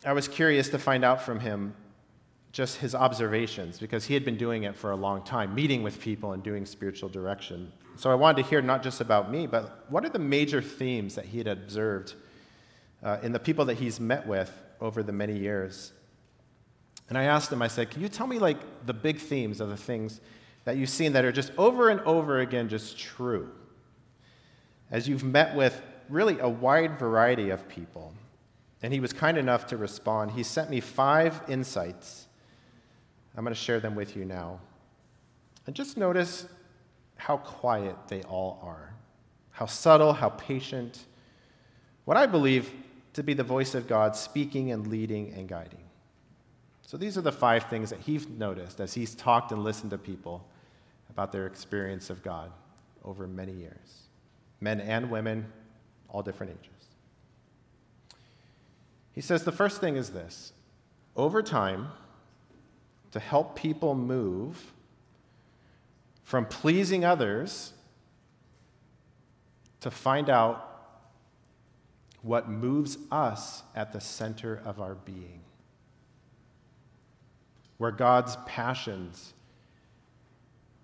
I 0.05 0.13
was 0.13 0.27
curious 0.27 0.69
to 0.69 0.79
find 0.79 1.05
out 1.05 1.21
from 1.21 1.39
him 1.39 1.75
just 2.51 2.77
his 2.77 2.95
observations 2.95 3.79
because 3.79 4.05
he 4.05 4.13
had 4.13 4.23
been 4.23 4.37
doing 4.37 4.63
it 4.63 4.75
for 4.75 4.91
a 4.91 4.95
long 4.95 5.21
time, 5.23 5.53
meeting 5.53 5.83
with 5.83 5.99
people 5.99 6.31
and 6.31 6.41
doing 6.41 6.65
spiritual 6.65 7.09
direction. 7.09 7.71
So 7.97 8.09
I 8.09 8.15
wanted 8.15 8.43
to 8.43 8.49
hear 8.49 8.61
not 8.61 8.81
just 8.81 9.01
about 9.01 9.29
me, 9.29 9.45
but 9.45 9.85
what 9.89 10.05
are 10.05 10.09
the 10.09 10.19
major 10.19 10.61
themes 10.61 11.15
that 11.15 11.25
he 11.25 11.37
had 11.37 11.47
observed 11.47 12.13
uh, 13.03 13.17
in 13.21 13.33
the 13.33 13.39
people 13.39 13.65
that 13.65 13.77
he's 13.77 13.99
met 13.99 14.25
with 14.25 14.51
over 14.81 15.03
the 15.03 15.11
many 15.11 15.37
years? 15.37 15.91
And 17.09 17.17
I 17.17 17.25
asked 17.25 17.51
him, 17.51 17.61
I 17.61 17.67
said, 17.67 17.91
Can 17.91 18.01
you 18.01 18.09
tell 18.09 18.25
me 18.25 18.39
like 18.39 18.57
the 18.85 18.93
big 18.93 19.19
themes 19.19 19.61
of 19.61 19.69
the 19.69 19.77
things 19.77 20.21
that 20.63 20.77
you've 20.77 20.89
seen 20.89 21.13
that 21.13 21.23
are 21.23 21.31
just 21.31 21.51
over 21.57 21.89
and 21.89 21.99
over 22.01 22.39
again 22.39 22.69
just 22.69 22.97
true? 22.97 23.51
As 24.89 25.07
you've 25.07 25.23
met 25.23 25.55
with 25.55 25.81
really 26.09 26.39
a 26.39 26.49
wide 26.49 26.97
variety 26.97 27.49
of 27.49 27.67
people. 27.67 28.13
And 28.85 28.93
he 28.93 28.99
was 28.99 29.13
kind 29.13 29.35
enough 29.35 29.65
to 29.67 29.77
respond. 29.77 30.29
He 30.29 30.43
sent 30.43 30.69
me 30.69 30.79
five 30.79 31.41
insights 31.47 32.27
I'm 33.37 33.43
going 33.43 33.53
to 33.53 33.59
share 33.59 33.79
them 33.79 33.95
with 33.95 34.15
you 34.15 34.25
now. 34.25 34.59
And 35.67 35.75
just 35.75 35.97
notice 35.97 36.45
how 37.17 37.37
quiet 37.37 37.95
they 38.07 38.21
all 38.23 38.59
are, 38.63 38.93
how 39.51 39.65
subtle, 39.65 40.13
how 40.13 40.29
patient. 40.29 41.05
What 42.05 42.17
I 42.17 42.25
believe 42.25 42.71
to 43.13 43.23
be 43.23 43.33
the 43.33 43.43
voice 43.43 43.75
of 43.75 43.87
God 43.87 44.15
speaking 44.15 44.71
and 44.71 44.87
leading 44.87 45.33
and 45.33 45.47
guiding. 45.47 45.83
So 46.81 46.97
these 46.97 47.17
are 47.17 47.21
the 47.21 47.31
five 47.31 47.65
things 47.65 47.89
that 47.89 47.99
he's 47.99 48.27
noticed 48.27 48.79
as 48.79 48.93
he's 48.93 49.15
talked 49.15 49.51
and 49.51 49.63
listened 49.63 49.91
to 49.91 49.97
people 49.97 50.45
about 51.09 51.31
their 51.31 51.47
experience 51.47 52.09
of 52.09 52.21
God 52.21 52.51
over 53.03 53.27
many 53.27 53.53
years 53.53 54.03
men 54.61 54.79
and 54.79 55.11
women, 55.11 55.45
all 56.09 56.21
different 56.21 56.53
ages. 56.59 56.74
He 59.15 59.21
says 59.21 59.43
the 59.43 59.51
first 59.51 59.79
thing 59.79 59.95
is 59.95 60.09
this 60.11 60.51
over 61.15 61.41
time, 61.41 61.87
to 63.11 63.19
help 63.19 63.55
people 63.55 63.95
move 63.95 64.73
from 66.23 66.45
pleasing 66.45 67.05
others 67.05 67.71
to 69.79 69.89
find 69.89 70.29
out 70.29 70.71
what 72.21 72.49
moves 72.49 72.97
us 73.11 73.63
at 73.75 73.93
the 73.93 74.01
center 74.01 74.61
of 74.65 74.81
our 74.81 74.95
being. 74.95 75.41
Where 77.77 77.91
God's 77.91 78.35
passions 78.45 79.33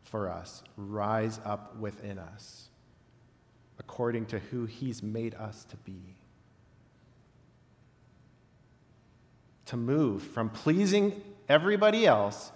for 0.04 0.30
us 0.30 0.64
rise 0.78 1.40
up 1.44 1.76
within 1.78 2.20
us 2.20 2.70
according 3.80 4.28
to 4.28 4.40
who 4.40 4.66
He's 4.66 5.02
made 5.02 5.34
us 5.36 5.66
to 5.66 5.76
be. 5.78 6.16
To 9.72 9.78
move 9.78 10.22
from 10.22 10.50
pleasing 10.50 11.22
everybody 11.48 12.06
else 12.06 12.52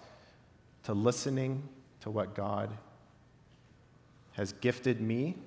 to 0.84 0.92
listening 0.92 1.64
to 2.02 2.10
what 2.10 2.36
God 2.36 2.70
has 4.34 4.52
gifted 4.52 5.00
me, 5.00 5.38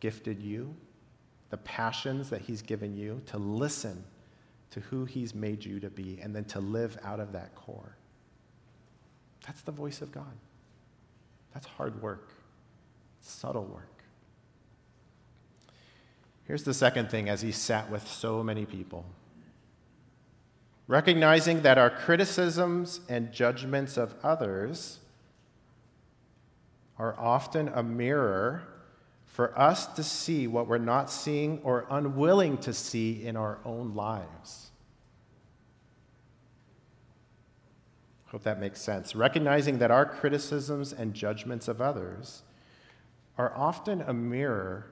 gifted 0.00 0.42
you, 0.42 0.76
the 1.48 1.56
passions 1.56 2.28
that 2.28 2.42
He's 2.42 2.60
given 2.60 2.94
you, 2.94 3.22
to 3.24 3.38
listen 3.38 4.04
to 4.72 4.80
who 4.80 5.06
He's 5.06 5.34
made 5.34 5.64
you 5.64 5.80
to 5.80 5.88
be, 5.88 6.18
and 6.22 6.36
then 6.36 6.44
to 6.44 6.60
live 6.60 6.98
out 7.02 7.20
of 7.20 7.32
that 7.32 7.54
core. 7.54 7.96
That's 9.46 9.62
the 9.62 9.72
voice 9.72 10.02
of 10.02 10.12
God. 10.12 10.36
That's 11.54 11.64
hard 11.64 12.02
work, 12.02 12.34
subtle 13.22 13.64
work. 13.64 14.04
Here's 16.46 16.64
the 16.64 16.74
second 16.74 17.10
thing 17.10 17.30
as 17.30 17.40
he 17.40 17.50
sat 17.50 17.90
with 17.90 18.06
so 18.06 18.42
many 18.42 18.66
people 18.66 19.06
recognizing 20.86 21.62
that 21.62 21.78
our 21.78 21.90
criticisms 21.90 23.00
and 23.08 23.32
judgments 23.32 23.96
of 23.96 24.14
others 24.22 24.98
are 26.98 27.18
often 27.18 27.68
a 27.68 27.82
mirror 27.82 28.62
for 29.26 29.58
us 29.58 29.86
to 29.86 30.02
see 30.02 30.46
what 30.46 30.68
we're 30.68 30.78
not 30.78 31.10
seeing 31.10 31.58
or 31.64 31.86
unwilling 31.90 32.56
to 32.58 32.72
see 32.72 33.24
in 33.24 33.36
our 33.36 33.58
own 33.64 33.94
lives. 33.94 34.70
Hope 38.26 38.42
that 38.42 38.60
makes 38.60 38.80
sense. 38.80 39.16
Recognizing 39.16 39.78
that 39.78 39.90
our 39.90 40.06
criticisms 40.06 40.92
and 40.92 41.14
judgments 41.14 41.66
of 41.66 41.80
others 41.80 42.42
are 43.38 43.52
often 43.56 44.02
a 44.02 44.12
mirror 44.12 44.86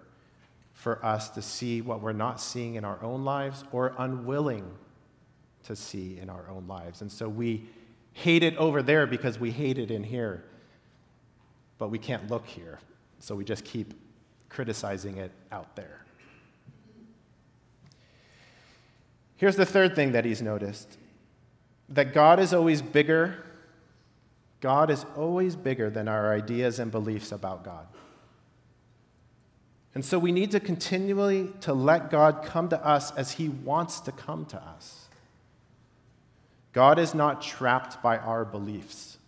for 0.72 1.04
us 1.04 1.28
to 1.30 1.42
see 1.42 1.80
what 1.80 2.00
we're 2.00 2.12
not 2.12 2.40
seeing 2.40 2.76
in 2.76 2.84
our 2.84 3.00
own 3.02 3.24
lives 3.24 3.64
or 3.70 3.94
unwilling 3.98 4.68
to 5.64 5.76
see 5.76 6.18
in 6.20 6.28
our 6.28 6.48
own 6.48 6.66
lives. 6.66 7.00
And 7.00 7.10
so 7.10 7.28
we 7.28 7.66
hate 8.12 8.42
it 8.42 8.56
over 8.56 8.82
there 8.82 9.06
because 9.06 9.38
we 9.38 9.50
hate 9.50 9.78
it 9.78 9.90
in 9.90 10.04
here, 10.04 10.44
but 11.78 11.88
we 11.88 11.98
can't 11.98 12.30
look 12.30 12.46
here. 12.46 12.78
So 13.18 13.34
we 13.34 13.44
just 13.44 13.64
keep 13.64 13.94
criticizing 14.48 15.18
it 15.18 15.32
out 15.50 15.74
there. 15.76 16.04
Here's 19.36 19.56
the 19.56 19.66
third 19.66 19.96
thing 19.96 20.12
that 20.12 20.24
he's 20.24 20.42
noticed 20.42 20.98
that 21.88 22.14
God 22.14 22.38
is 22.38 22.54
always 22.54 22.80
bigger. 22.80 23.44
God 24.60 24.90
is 24.90 25.04
always 25.16 25.56
bigger 25.56 25.90
than 25.90 26.08
our 26.08 26.32
ideas 26.32 26.78
and 26.78 26.90
beliefs 26.90 27.32
about 27.32 27.64
God. 27.64 27.86
And 29.94 30.04
so 30.04 30.18
we 30.18 30.32
need 30.32 30.52
to 30.52 30.60
continually 30.60 31.50
to 31.62 31.74
let 31.74 32.10
God 32.10 32.42
come 32.44 32.68
to 32.70 32.86
us 32.86 33.10
as 33.12 33.32
he 33.32 33.48
wants 33.48 34.00
to 34.00 34.12
come 34.12 34.46
to 34.46 34.56
us. 34.56 35.01
God 36.72 36.98
is 36.98 37.14
not 37.14 37.42
trapped 37.42 38.02
by 38.02 38.16
our 38.16 38.44
beliefs. 38.44 39.18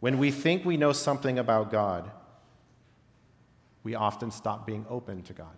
When 0.00 0.18
we 0.18 0.30
think 0.30 0.64
we 0.64 0.76
know 0.76 0.92
something 0.92 1.38
about 1.38 1.70
God, 1.70 2.10
we 3.82 3.94
often 3.94 4.30
stop 4.30 4.66
being 4.66 4.84
open 4.88 5.22
to 5.22 5.32
God. 5.32 5.56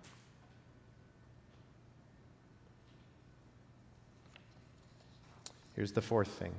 Here's 5.74 5.92
the 5.92 6.02
fourth 6.02 6.28
thing 6.28 6.54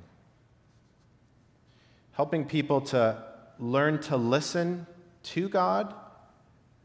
helping 2.12 2.44
people 2.44 2.80
to 2.80 3.22
learn 3.58 4.00
to 4.00 4.16
listen 4.16 4.86
to 5.22 5.48
God 5.48 5.94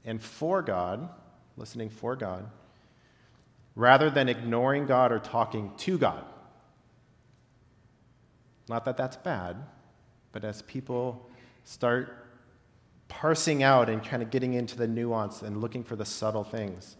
and 0.05 0.21
for 0.21 0.61
God, 0.61 1.07
listening 1.57 1.89
for 1.89 2.15
God, 2.15 2.49
rather 3.75 4.09
than 4.09 4.29
ignoring 4.29 4.85
God 4.85 5.11
or 5.11 5.19
talking 5.19 5.71
to 5.77 5.97
God. 5.97 6.25
Not 8.67 8.85
that 8.85 8.97
that's 8.97 9.17
bad, 9.17 9.57
but 10.31 10.43
as 10.43 10.61
people 10.63 11.29
start 11.63 12.25
parsing 13.07 13.61
out 13.61 13.89
and 13.89 14.03
kind 14.03 14.23
of 14.23 14.29
getting 14.29 14.53
into 14.53 14.77
the 14.77 14.87
nuance 14.87 15.41
and 15.41 15.59
looking 15.59 15.83
for 15.83 15.95
the 15.95 16.05
subtle 16.05 16.43
things. 16.43 16.95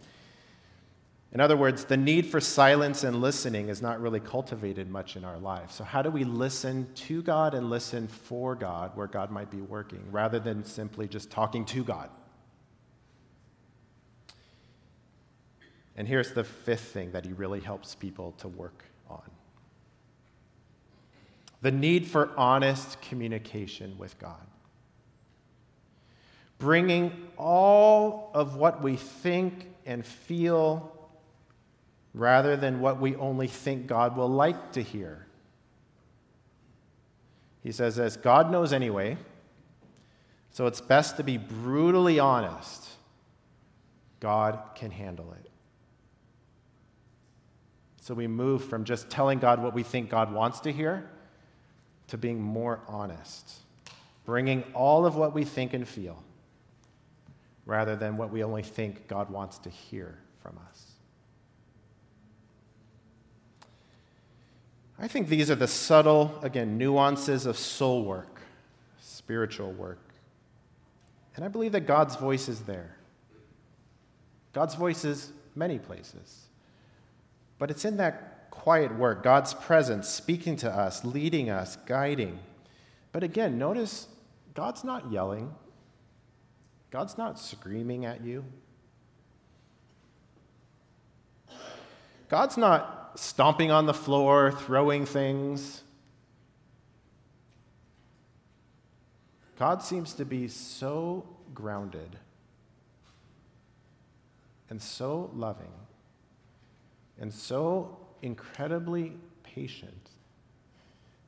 In 1.32 1.40
other 1.40 1.56
words, 1.56 1.86
the 1.86 1.96
need 1.96 2.26
for 2.26 2.40
silence 2.40 3.04
and 3.04 3.22
listening 3.22 3.70
is 3.70 3.80
not 3.80 4.02
really 4.02 4.20
cultivated 4.20 4.90
much 4.90 5.16
in 5.16 5.24
our 5.24 5.38
lives. 5.38 5.74
So, 5.74 5.82
how 5.82 6.02
do 6.02 6.10
we 6.10 6.24
listen 6.24 6.86
to 6.94 7.22
God 7.22 7.54
and 7.54 7.70
listen 7.70 8.06
for 8.06 8.54
God 8.54 8.94
where 8.94 9.06
God 9.06 9.30
might 9.30 9.50
be 9.50 9.62
working 9.62 10.04
rather 10.10 10.38
than 10.38 10.62
simply 10.62 11.08
just 11.08 11.30
talking 11.30 11.64
to 11.66 11.82
God? 11.82 12.10
And 15.96 16.08
here's 16.08 16.32
the 16.32 16.44
fifth 16.44 16.92
thing 16.92 17.12
that 17.12 17.24
he 17.24 17.32
really 17.32 17.60
helps 17.60 17.94
people 17.94 18.32
to 18.38 18.48
work 18.48 18.84
on 19.08 19.30
the 21.62 21.70
need 21.70 22.06
for 22.06 22.30
honest 22.36 23.00
communication 23.00 23.96
with 23.96 24.18
God. 24.18 24.44
Bringing 26.58 27.28
all 27.38 28.30
of 28.34 28.56
what 28.56 28.82
we 28.82 28.96
think 28.96 29.68
and 29.86 30.04
feel 30.04 30.92
rather 32.14 32.56
than 32.56 32.80
what 32.80 33.00
we 33.00 33.16
only 33.16 33.46
think 33.46 33.86
God 33.86 34.16
will 34.16 34.28
like 34.28 34.72
to 34.72 34.82
hear. 34.82 35.26
He 37.62 37.72
says, 37.72 37.98
as 37.98 38.16
God 38.16 38.50
knows 38.50 38.72
anyway, 38.72 39.16
so 40.50 40.66
it's 40.66 40.80
best 40.80 41.16
to 41.16 41.22
be 41.22 41.38
brutally 41.38 42.18
honest. 42.18 42.88
God 44.18 44.58
can 44.74 44.90
handle 44.90 45.32
it. 45.32 45.48
So 48.02 48.14
we 48.14 48.26
move 48.26 48.64
from 48.64 48.82
just 48.82 49.08
telling 49.10 49.38
God 49.38 49.62
what 49.62 49.74
we 49.74 49.84
think 49.84 50.10
God 50.10 50.32
wants 50.32 50.58
to 50.60 50.72
hear 50.72 51.08
to 52.08 52.18
being 52.18 52.42
more 52.42 52.80
honest, 52.88 53.60
bringing 54.24 54.64
all 54.74 55.06
of 55.06 55.14
what 55.14 55.32
we 55.32 55.44
think 55.44 55.72
and 55.72 55.86
feel 55.86 56.20
rather 57.64 57.94
than 57.94 58.16
what 58.16 58.32
we 58.32 58.42
only 58.42 58.64
think 58.64 59.06
God 59.06 59.30
wants 59.30 59.58
to 59.58 59.70
hear 59.70 60.18
from 60.42 60.58
us. 60.68 60.90
I 64.98 65.06
think 65.06 65.28
these 65.28 65.48
are 65.48 65.54
the 65.54 65.68
subtle, 65.68 66.36
again, 66.42 66.76
nuances 66.76 67.46
of 67.46 67.56
soul 67.56 68.04
work, 68.04 68.40
spiritual 69.00 69.70
work. 69.74 70.00
And 71.36 71.44
I 71.44 71.48
believe 71.48 71.70
that 71.70 71.86
God's 71.86 72.16
voice 72.16 72.48
is 72.48 72.62
there. 72.62 72.96
God's 74.52 74.74
voice 74.74 75.04
is 75.04 75.30
many 75.54 75.78
places. 75.78 76.48
But 77.62 77.70
it's 77.70 77.84
in 77.84 77.98
that 77.98 78.50
quiet 78.50 78.92
work, 78.96 79.22
God's 79.22 79.54
presence 79.54 80.08
speaking 80.08 80.56
to 80.56 80.68
us, 80.68 81.04
leading 81.04 81.48
us, 81.48 81.76
guiding. 81.86 82.40
But 83.12 83.22
again, 83.22 83.56
notice 83.56 84.08
God's 84.52 84.82
not 84.82 85.12
yelling, 85.12 85.54
God's 86.90 87.16
not 87.16 87.38
screaming 87.38 88.04
at 88.04 88.24
you. 88.24 88.44
God's 92.28 92.56
not 92.56 93.12
stomping 93.14 93.70
on 93.70 93.86
the 93.86 93.94
floor, 93.94 94.50
throwing 94.50 95.06
things. 95.06 95.84
God 99.56 99.84
seems 99.84 100.14
to 100.14 100.24
be 100.24 100.48
so 100.48 101.28
grounded 101.54 102.16
and 104.68 104.82
so 104.82 105.30
loving 105.32 105.70
and 107.22 107.32
so 107.32 107.96
incredibly 108.20 109.12
patient 109.44 110.10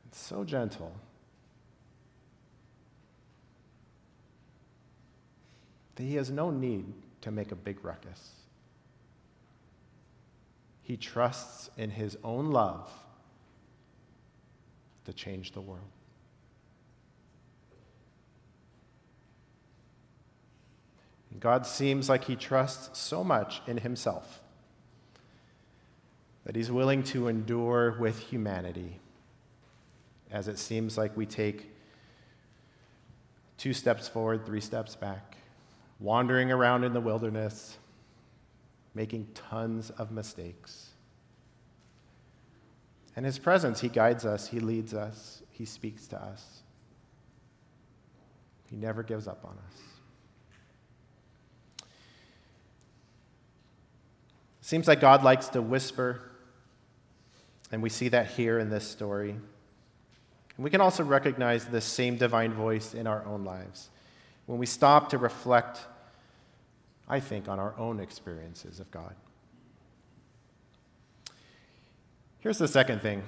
and 0.03 0.13
so 0.13 0.43
gentle. 0.43 0.93
That 5.95 6.03
he 6.03 6.17
has 6.17 6.33
no 6.33 6.51
need 6.51 6.93
to 7.21 7.31
make 7.31 7.53
a 7.53 7.55
big 7.55 7.85
ruckus. 7.85 8.33
He 10.83 10.97
trusts 10.97 11.71
in 11.77 11.91
his 11.91 12.19
own 12.25 12.51
love 12.51 12.91
to 15.05 15.13
change 15.13 15.53
the 15.53 15.61
world. 15.61 15.81
God 21.39 21.67
seems 21.67 22.09
like 22.09 22.25
he 22.25 22.35
trusts 22.35 22.99
so 22.99 23.23
much 23.23 23.63
in 23.69 23.77
himself 23.77 24.41
that 26.45 26.55
he's 26.55 26.71
willing 26.71 27.03
to 27.03 27.29
endure 27.29 27.97
with 27.99 28.19
humanity 28.19 29.01
as 30.31 30.49
it 30.49 30.59
seems 30.59 30.99
like 30.99 31.17
we 31.17 31.25
take 31.25 31.71
two 33.57 33.73
steps 33.73 34.09
forward, 34.09 34.45
three 34.45 34.61
steps 34.61 34.97
back, 34.97 35.37
wandering 36.01 36.51
around 36.51 36.83
in 36.85 36.93
the 36.93 37.01
wilderness, 37.01 37.79
making 38.95 39.29
tons 39.35 39.91
of 39.91 40.11
mistakes. 40.11 40.91
In 43.17 43.23
His 43.25 43.39
presence, 43.39 43.81
He 43.81 43.89
guides 43.89 44.27
us, 44.27 44.49
He 44.49 44.59
leads 44.59 44.93
us, 44.93 45.43
He 45.51 45.65
speaks 45.65 46.09
to 46.09 46.21
us. 46.21 46.63
He 48.69 48.77
never 48.77 49.05
gives 49.05 49.29
up 49.29 49.45
on 49.45 49.53
us. 49.53 49.81
Seems 54.63 54.89
like 54.89 54.99
God 54.99 55.23
likes 55.23 55.49
to 55.51 55.63
whisper, 55.63 56.23
and 57.75 57.83
we 57.83 57.91
see 57.91 58.09
that 58.09 58.29
here 58.29 58.59
in 58.59 58.71
this 58.71 58.89
story. 58.89 59.31
And 59.31 60.65
we 60.65 60.71
can 60.71 60.81
also 60.81 61.05
recognize 61.05 61.67
this 61.67 61.85
same 61.85 62.17
divine 62.17 62.55
voice 62.55 62.95
in 62.95 63.07
our 63.07 63.25
own 63.27 63.45
lives 63.45 63.91
when 64.47 64.59
we 64.59 64.67
stop 64.67 65.11
to 65.11 65.19
reflect 65.19 65.81
I 67.09 67.21
think, 67.21 67.49
on 67.49 67.59
our 67.59 67.75
own 67.79 68.01
experiences 68.01 68.81
of 68.81 68.91
God. 68.91 69.15
Here's 72.41 72.59
the 72.59 72.69
second 72.69 73.01
thing 73.01 73.23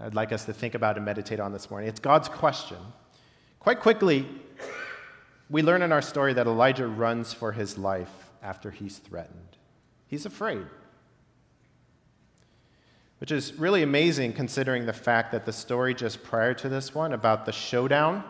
I'd 0.00 0.14
like 0.14 0.32
us 0.32 0.44
to 0.44 0.52
think 0.52 0.74
about 0.74 0.96
and 0.96 1.04
meditate 1.04 1.40
on 1.40 1.52
this 1.52 1.70
morning 1.70 1.88
it's 1.88 2.00
God's 2.00 2.28
question. 2.28 2.78
Quite 3.58 3.80
quickly, 3.80 4.26
we 5.50 5.62
learn 5.62 5.82
in 5.82 5.92
our 5.92 6.00
story 6.00 6.32
that 6.34 6.46
Elijah 6.46 6.86
runs 6.86 7.32
for 7.32 7.52
his 7.52 7.76
life 7.76 8.30
after 8.42 8.70
he's 8.70 8.98
threatened. 8.98 9.56
He's 10.06 10.24
afraid. 10.24 10.64
Which 13.20 13.30
is 13.30 13.52
really 13.54 13.82
amazing 13.82 14.32
considering 14.32 14.86
the 14.86 14.94
fact 14.94 15.30
that 15.32 15.44
the 15.44 15.52
story 15.52 15.94
just 15.94 16.22
prior 16.22 16.54
to 16.54 16.70
this 16.70 16.94
one 16.94 17.12
about 17.12 17.44
the 17.44 17.52
showdown 17.52 18.24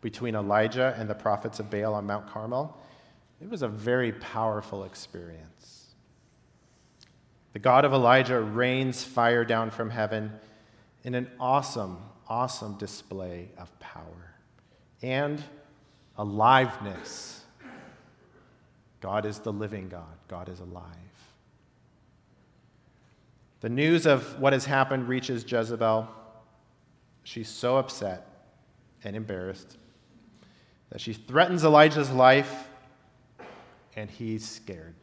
between 0.00 0.36
Elijah 0.36 0.94
and 0.96 1.10
the 1.10 1.14
prophets 1.14 1.58
of 1.58 1.70
Baal 1.70 1.92
on 1.94 2.06
Mount 2.06 2.28
Carmel, 2.28 2.78
it 3.40 3.50
was 3.50 3.62
a 3.62 3.68
very 3.68 4.12
powerful 4.12 4.84
experience. 4.84 5.86
The 7.52 7.58
God 7.58 7.84
of 7.84 7.92
Elijah 7.92 8.40
rains 8.40 9.02
fire 9.02 9.44
down 9.44 9.70
from 9.70 9.90
heaven 9.90 10.32
in 11.02 11.16
an 11.16 11.28
awesome, 11.40 11.98
awesome 12.28 12.78
display 12.78 13.48
of 13.58 13.76
power 13.80 14.34
and 15.02 15.42
aliveness. 16.16 17.40
God 19.00 19.26
is 19.26 19.40
the 19.40 19.52
living 19.52 19.88
God, 19.88 20.16
God 20.28 20.48
is 20.48 20.60
alive. 20.60 21.07
The 23.60 23.68
news 23.68 24.06
of 24.06 24.38
what 24.40 24.52
has 24.52 24.64
happened 24.64 25.08
reaches 25.08 25.44
Jezebel. 25.50 26.08
She's 27.24 27.48
so 27.48 27.76
upset 27.76 28.26
and 29.04 29.16
embarrassed 29.16 29.76
that 30.90 31.00
she 31.00 31.12
threatens 31.12 31.64
Elijah's 31.64 32.10
life, 32.10 32.68
and 33.96 34.10
he's 34.10 34.48
scared. 34.48 34.94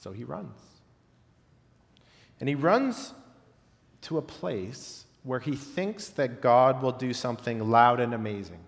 So 0.00 0.12
he 0.12 0.24
runs. 0.24 0.58
And 2.40 2.48
he 2.48 2.54
runs 2.54 3.14
to 4.02 4.18
a 4.18 4.22
place 4.22 5.06
where 5.22 5.40
he 5.40 5.56
thinks 5.56 6.08
that 6.08 6.42
God 6.42 6.82
will 6.82 6.92
do 6.92 7.14
something 7.14 7.70
loud 7.70 8.00
and 8.00 8.12
amazing, 8.12 8.60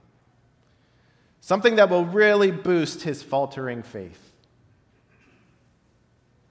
something 1.41 1.77
that 1.77 1.91
will 1.91 2.07
really 2.07 2.51
boost 2.51 3.03
his 3.03 3.23
faltering 3.23 3.83
faith. 3.83 4.33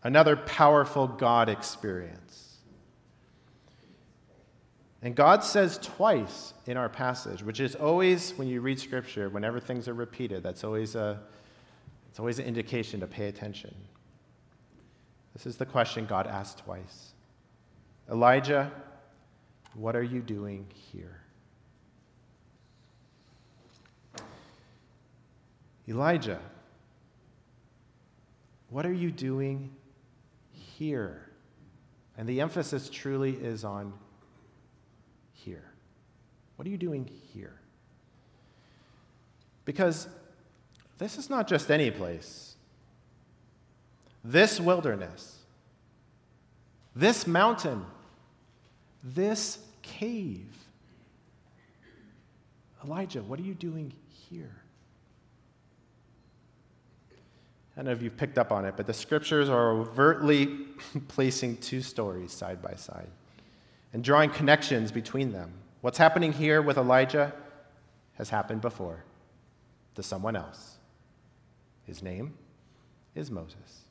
Another 0.06 0.36
powerful 0.36 1.08
God 1.08 1.50
experience. 1.50 2.60
And 5.02 5.16
God 5.16 5.44
says 5.44 5.80
twice 5.80 6.54
in 6.68 6.78
our 6.78 6.90
passage, 6.90 7.42
which 7.42 7.60
is 7.60 7.74
always, 7.74 8.30
when 8.38 8.48
you 8.48 8.62
read 8.62 8.80
scripture, 8.80 9.30
whenever 9.30 9.60
things 9.60 9.88
are 9.88 9.96
repeated, 9.96 10.44
that's 10.44 10.64
always, 10.64 10.94
a, 10.94 11.20
it's 12.08 12.20
always 12.20 12.38
an 12.38 12.46
indication 12.46 13.00
to 13.00 13.08
pay 13.08 13.30
attention. 13.30 13.74
This 15.34 15.48
is 15.48 15.58
the 15.58 15.66
question 15.66 16.06
God 16.06 16.28
asked 16.28 16.60
twice 16.60 17.14
Elijah, 18.08 18.72
what 19.74 19.96
are 19.96 20.04
you 20.04 20.22
doing 20.22 20.68
here? 20.92 21.20
Elijah, 25.90 26.40
what 28.70 28.86
are 28.86 28.94
you 28.94 29.10
doing 29.10 29.72
here? 30.78 31.30
And 32.18 32.28
the 32.28 32.42
emphasis 32.42 32.90
truly 32.90 33.32
is 33.32 33.64
on 33.64 33.94
here. 35.34 35.72
What 36.56 36.68
are 36.68 36.72
you 36.72 36.78
doing 36.78 37.10
here? 37.34 37.60
Because 39.66 40.08
this 40.98 41.18
is 41.18 41.30
not 41.30 41.48
just 41.48 41.70
any 41.70 41.92
place. 41.92 42.56
This 44.24 44.60
wilderness, 44.60 45.40
this 46.96 47.28
mountain, 47.28 47.86
this 49.04 49.60
cave. 49.82 50.48
Elijah, 52.84 53.22
what 53.22 53.40
are 53.40 53.44
you 53.44 53.54
doing 53.54 53.94
here? 54.30 54.56
I 57.76 57.80
don't 57.80 57.88
know 57.88 57.92
if 57.92 58.02
you've 58.02 58.16
picked 58.16 58.38
up 58.38 58.52
on 58.52 58.64
it, 58.64 58.76
but 58.78 58.88
the 58.88 58.94
scriptures 58.94 59.50
are 59.50 59.72
overtly 59.72 60.48
placing 61.10 61.58
two 61.58 61.82
stories 61.82 62.32
side 62.32 62.62
by 62.62 62.76
side 62.76 63.10
and 63.92 64.04
drawing 64.04 64.30
connections 64.30 64.92
between 64.92 65.32
them. 65.32 65.52
What's 65.82 65.98
happening 65.98 66.32
here 66.32 66.62
with 66.62 66.78
Elijah 66.78 67.34
has 68.14 68.30
happened 68.30 68.62
before 68.62 69.04
to 69.96 70.04
someone 70.04 70.36
else. 70.36 70.78
His 71.86 72.02
name 72.02 72.34
is 73.14 73.30
Moses. 73.30 73.84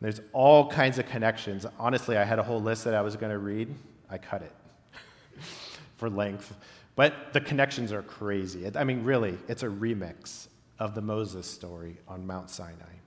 There's 0.00 0.20
all 0.32 0.70
kinds 0.70 0.98
of 0.98 1.06
connections. 1.06 1.66
Honestly, 1.78 2.16
I 2.16 2.24
had 2.24 2.38
a 2.38 2.42
whole 2.42 2.62
list 2.62 2.84
that 2.84 2.94
I 2.94 3.02
was 3.02 3.16
going 3.16 3.32
to 3.32 3.38
read. 3.38 3.74
I 4.08 4.18
cut 4.18 4.42
it 4.42 4.52
for 5.96 6.08
length. 6.08 6.54
But 6.94 7.32
the 7.32 7.40
connections 7.40 7.92
are 7.92 8.02
crazy. 8.02 8.70
I 8.74 8.84
mean, 8.84 9.02
really, 9.02 9.36
it's 9.48 9.64
a 9.64 9.68
remix 9.68 10.46
of 10.78 10.94
the 10.94 11.02
Moses 11.02 11.46
story 11.46 11.96
on 12.06 12.26
Mount 12.26 12.50
Sinai. 12.50 12.98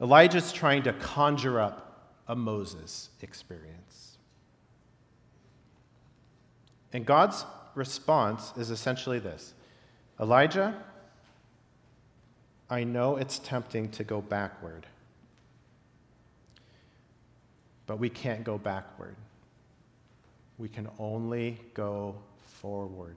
Elijah's 0.00 0.52
trying 0.52 0.82
to 0.82 0.92
conjure 0.94 1.60
up 1.60 2.16
a 2.26 2.34
Moses 2.34 3.10
experience. 3.20 4.16
And 6.92 7.06
God's 7.06 7.44
response 7.74 8.52
is 8.56 8.70
essentially 8.70 9.18
this 9.18 9.54
Elijah, 10.20 10.74
I 12.68 12.84
know 12.84 13.16
it's 13.16 13.38
tempting 13.38 13.90
to 13.90 14.04
go 14.04 14.20
backward, 14.20 14.86
but 17.86 17.98
we 17.98 18.08
can't 18.08 18.44
go 18.44 18.58
backward. 18.58 19.16
We 20.58 20.68
can 20.68 20.88
only 20.98 21.58
go 21.74 22.16
forward. 22.60 23.16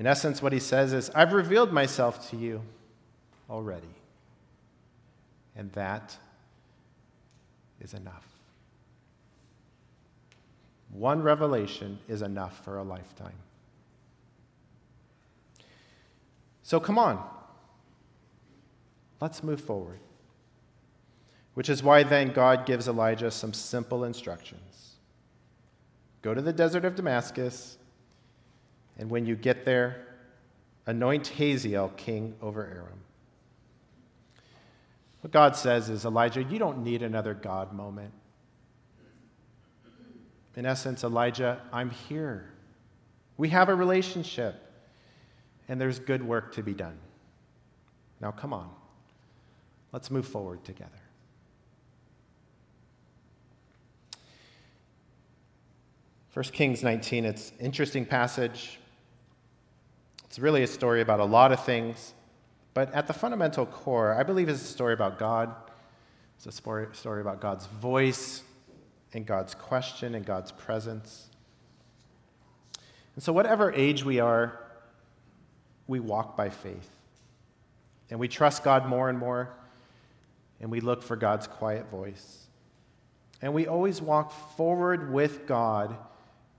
In 0.00 0.06
essence, 0.06 0.40
what 0.40 0.54
he 0.54 0.58
says 0.58 0.94
is, 0.94 1.10
I've 1.10 1.34
revealed 1.34 1.74
myself 1.74 2.30
to 2.30 2.36
you 2.38 2.62
already. 3.50 3.94
And 5.54 5.70
that 5.72 6.16
is 7.82 7.92
enough. 7.92 8.26
One 10.90 11.22
revelation 11.22 11.98
is 12.08 12.22
enough 12.22 12.64
for 12.64 12.78
a 12.78 12.82
lifetime. 12.82 13.34
So 16.62 16.80
come 16.80 16.98
on, 16.98 17.22
let's 19.20 19.42
move 19.42 19.60
forward. 19.60 20.00
Which 21.52 21.68
is 21.68 21.82
why 21.82 22.04
then 22.04 22.32
God 22.32 22.64
gives 22.64 22.88
Elijah 22.88 23.30
some 23.30 23.52
simple 23.52 24.04
instructions 24.04 24.94
go 26.22 26.32
to 26.32 26.40
the 26.40 26.54
desert 26.54 26.86
of 26.86 26.94
Damascus, 26.94 27.76
and 29.00 29.08
when 29.08 29.24
you 29.24 29.34
get 29.34 29.64
there, 29.64 30.04
anoint 30.84 31.26
Hazael 31.28 31.88
king 31.96 32.34
over 32.42 32.66
Aram. 32.66 33.00
What 35.22 35.32
God 35.32 35.56
says 35.56 35.88
is, 35.88 36.04
Elijah, 36.04 36.42
you 36.42 36.58
don't 36.58 36.84
need 36.84 37.02
another 37.02 37.32
God 37.32 37.72
moment. 37.72 38.12
In 40.54 40.66
essence, 40.66 41.02
Elijah, 41.02 41.62
I'm 41.72 41.88
here. 41.88 42.50
We 43.38 43.48
have 43.48 43.70
a 43.70 43.74
relationship 43.74 44.70
and 45.66 45.80
there's 45.80 45.98
good 45.98 46.22
work 46.22 46.54
to 46.56 46.62
be 46.62 46.74
done. 46.74 46.98
Now, 48.20 48.32
come 48.32 48.52
on. 48.52 48.68
Let's 49.92 50.10
move 50.10 50.28
forward 50.28 50.62
together. 50.62 50.90
First 56.28 56.52
Kings 56.52 56.82
19, 56.82 57.24
it's 57.24 57.50
an 57.58 57.64
interesting 57.64 58.04
passage. 58.04 58.79
It's 60.30 60.38
really 60.38 60.62
a 60.62 60.68
story 60.68 61.00
about 61.00 61.18
a 61.18 61.24
lot 61.24 61.50
of 61.50 61.64
things, 61.64 62.14
but 62.72 62.94
at 62.94 63.08
the 63.08 63.12
fundamental 63.12 63.66
core, 63.66 64.14
I 64.14 64.22
believe 64.22 64.48
it's 64.48 64.62
a 64.62 64.64
story 64.64 64.94
about 64.94 65.18
God. 65.18 65.52
It's 66.36 66.46
a 66.46 66.52
story 66.92 67.20
about 67.20 67.40
God's 67.40 67.66
voice 67.66 68.44
and 69.12 69.26
God's 69.26 69.56
question 69.56 70.14
and 70.14 70.24
God's 70.24 70.52
presence. 70.52 71.26
And 73.16 73.24
so, 73.24 73.32
whatever 73.32 73.72
age 73.72 74.04
we 74.04 74.20
are, 74.20 74.56
we 75.88 75.98
walk 75.98 76.36
by 76.36 76.48
faith. 76.48 76.88
And 78.08 78.20
we 78.20 78.28
trust 78.28 78.62
God 78.62 78.86
more 78.86 79.08
and 79.08 79.18
more, 79.18 79.50
and 80.60 80.70
we 80.70 80.78
look 80.78 81.02
for 81.02 81.16
God's 81.16 81.48
quiet 81.48 81.90
voice. 81.90 82.46
And 83.42 83.52
we 83.52 83.66
always 83.66 84.00
walk 84.00 84.30
forward 84.56 85.12
with 85.12 85.48
God 85.48 85.96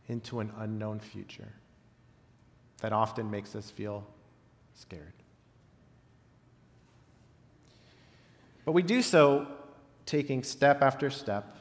into 0.10 0.42
an 0.42 0.52
unknown 0.58 1.00
future 1.00 1.54
that 2.82 2.92
often 2.92 3.32
makes 3.32 3.56
us 3.56 3.70
feel 3.70 4.06
scared. 4.74 5.14
But 8.66 8.74
we 8.74 8.82
do 8.82 9.02
so 9.02 9.48
taking 10.06 10.44
step 10.44 10.82
after 10.82 11.10
step, 11.10 11.56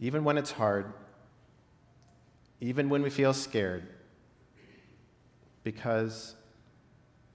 even 0.00 0.24
when 0.24 0.38
it's 0.38 0.50
hard, 0.50 0.92
even 2.60 2.88
when 2.88 3.02
we 3.02 3.10
feel 3.10 3.32
scared, 3.32 3.86
because 5.64 6.34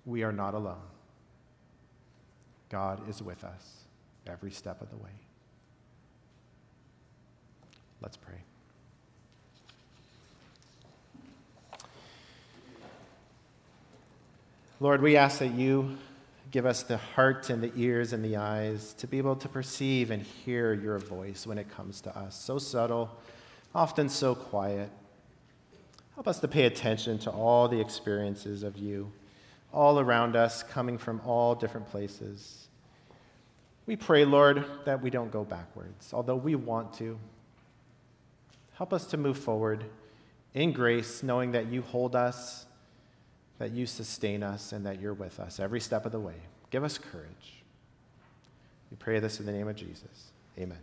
we 0.05 0.23
are 0.23 0.31
not 0.31 0.53
alone. 0.53 0.81
God 2.69 3.07
is 3.09 3.21
with 3.21 3.43
us 3.43 3.83
every 4.27 4.51
step 4.51 4.81
of 4.81 4.89
the 4.89 4.97
way. 4.97 5.11
Let's 8.01 8.17
pray. 8.17 8.43
Lord, 14.81 15.01
we 15.01 15.15
ask 15.15 15.39
that 15.39 15.53
you 15.53 15.97
give 16.51 16.65
us 16.65 16.83
the 16.83 16.97
heart 16.97 17.49
and 17.49 17.63
the 17.63 17.71
ears 17.77 18.11
and 18.11 18.23
the 18.23 18.35
eyes 18.35 18.93
to 18.95 19.07
be 19.07 19.17
able 19.17 19.37
to 19.37 19.47
perceive 19.47 20.11
and 20.11 20.21
hear 20.21 20.73
your 20.73 20.99
voice 20.99 21.47
when 21.47 21.57
it 21.57 21.69
comes 21.69 22.01
to 22.01 22.17
us. 22.17 22.35
So 22.35 22.59
subtle, 22.59 23.09
often 23.73 24.09
so 24.09 24.35
quiet. 24.35 24.89
Help 26.15 26.27
us 26.27 26.39
to 26.41 26.49
pay 26.49 26.65
attention 26.65 27.19
to 27.19 27.31
all 27.31 27.69
the 27.69 27.79
experiences 27.79 28.63
of 28.63 28.77
you 28.77 29.11
all 29.71 29.99
around 29.99 30.35
us, 30.35 30.63
coming 30.63 30.97
from 30.97 31.21
all 31.25 31.55
different 31.55 31.89
places. 31.89 32.67
We 33.85 33.95
pray, 33.95 34.23
Lord, 34.23 34.65
that 34.85 35.01
we 35.01 35.09
don't 35.09 35.31
go 35.31 35.43
backwards, 35.43 36.13
although 36.13 36.37
we 36.37 36.55
want 36.55 36.93
to. 36.95 37.19
Help 38.73 38.93
us 38.93 39.05
to 39.07 39.17
move 39.17 39.37
forward 39.37 39.85
in 40.53 40.71
grace, 40.71 41.23
knowing 41.23 41.51
that 41.51 41.67
you 41.67 41.81
hold 41.81 42.15
us, 42.15 42.65
that 43.57 43.71
you 43.71 43.85
sustain 43.85 44.43
us, 44.43 44.71
and 44.71 44.85
that 44.85 44.99
you're 44.99 45.13
with 45.13 45.39
us 45.39 45.59
every 45.59 45.79
step 45.79 46.05
of 46.05 46.11
the 46.11 46.19
way. 46.19 46.35
Give 46.71 46.83
us 46.83 46.97
courage. 46.97 47.63
We 48.91 48.97
pray 48.97 49.19
this 49.19 49.39
in 49.39 49.45
the 49.45 49.51
name 49.51 49.67
of 49.67 49.75
Jesus. 49.75 50.31
Amen. 50.57 50.77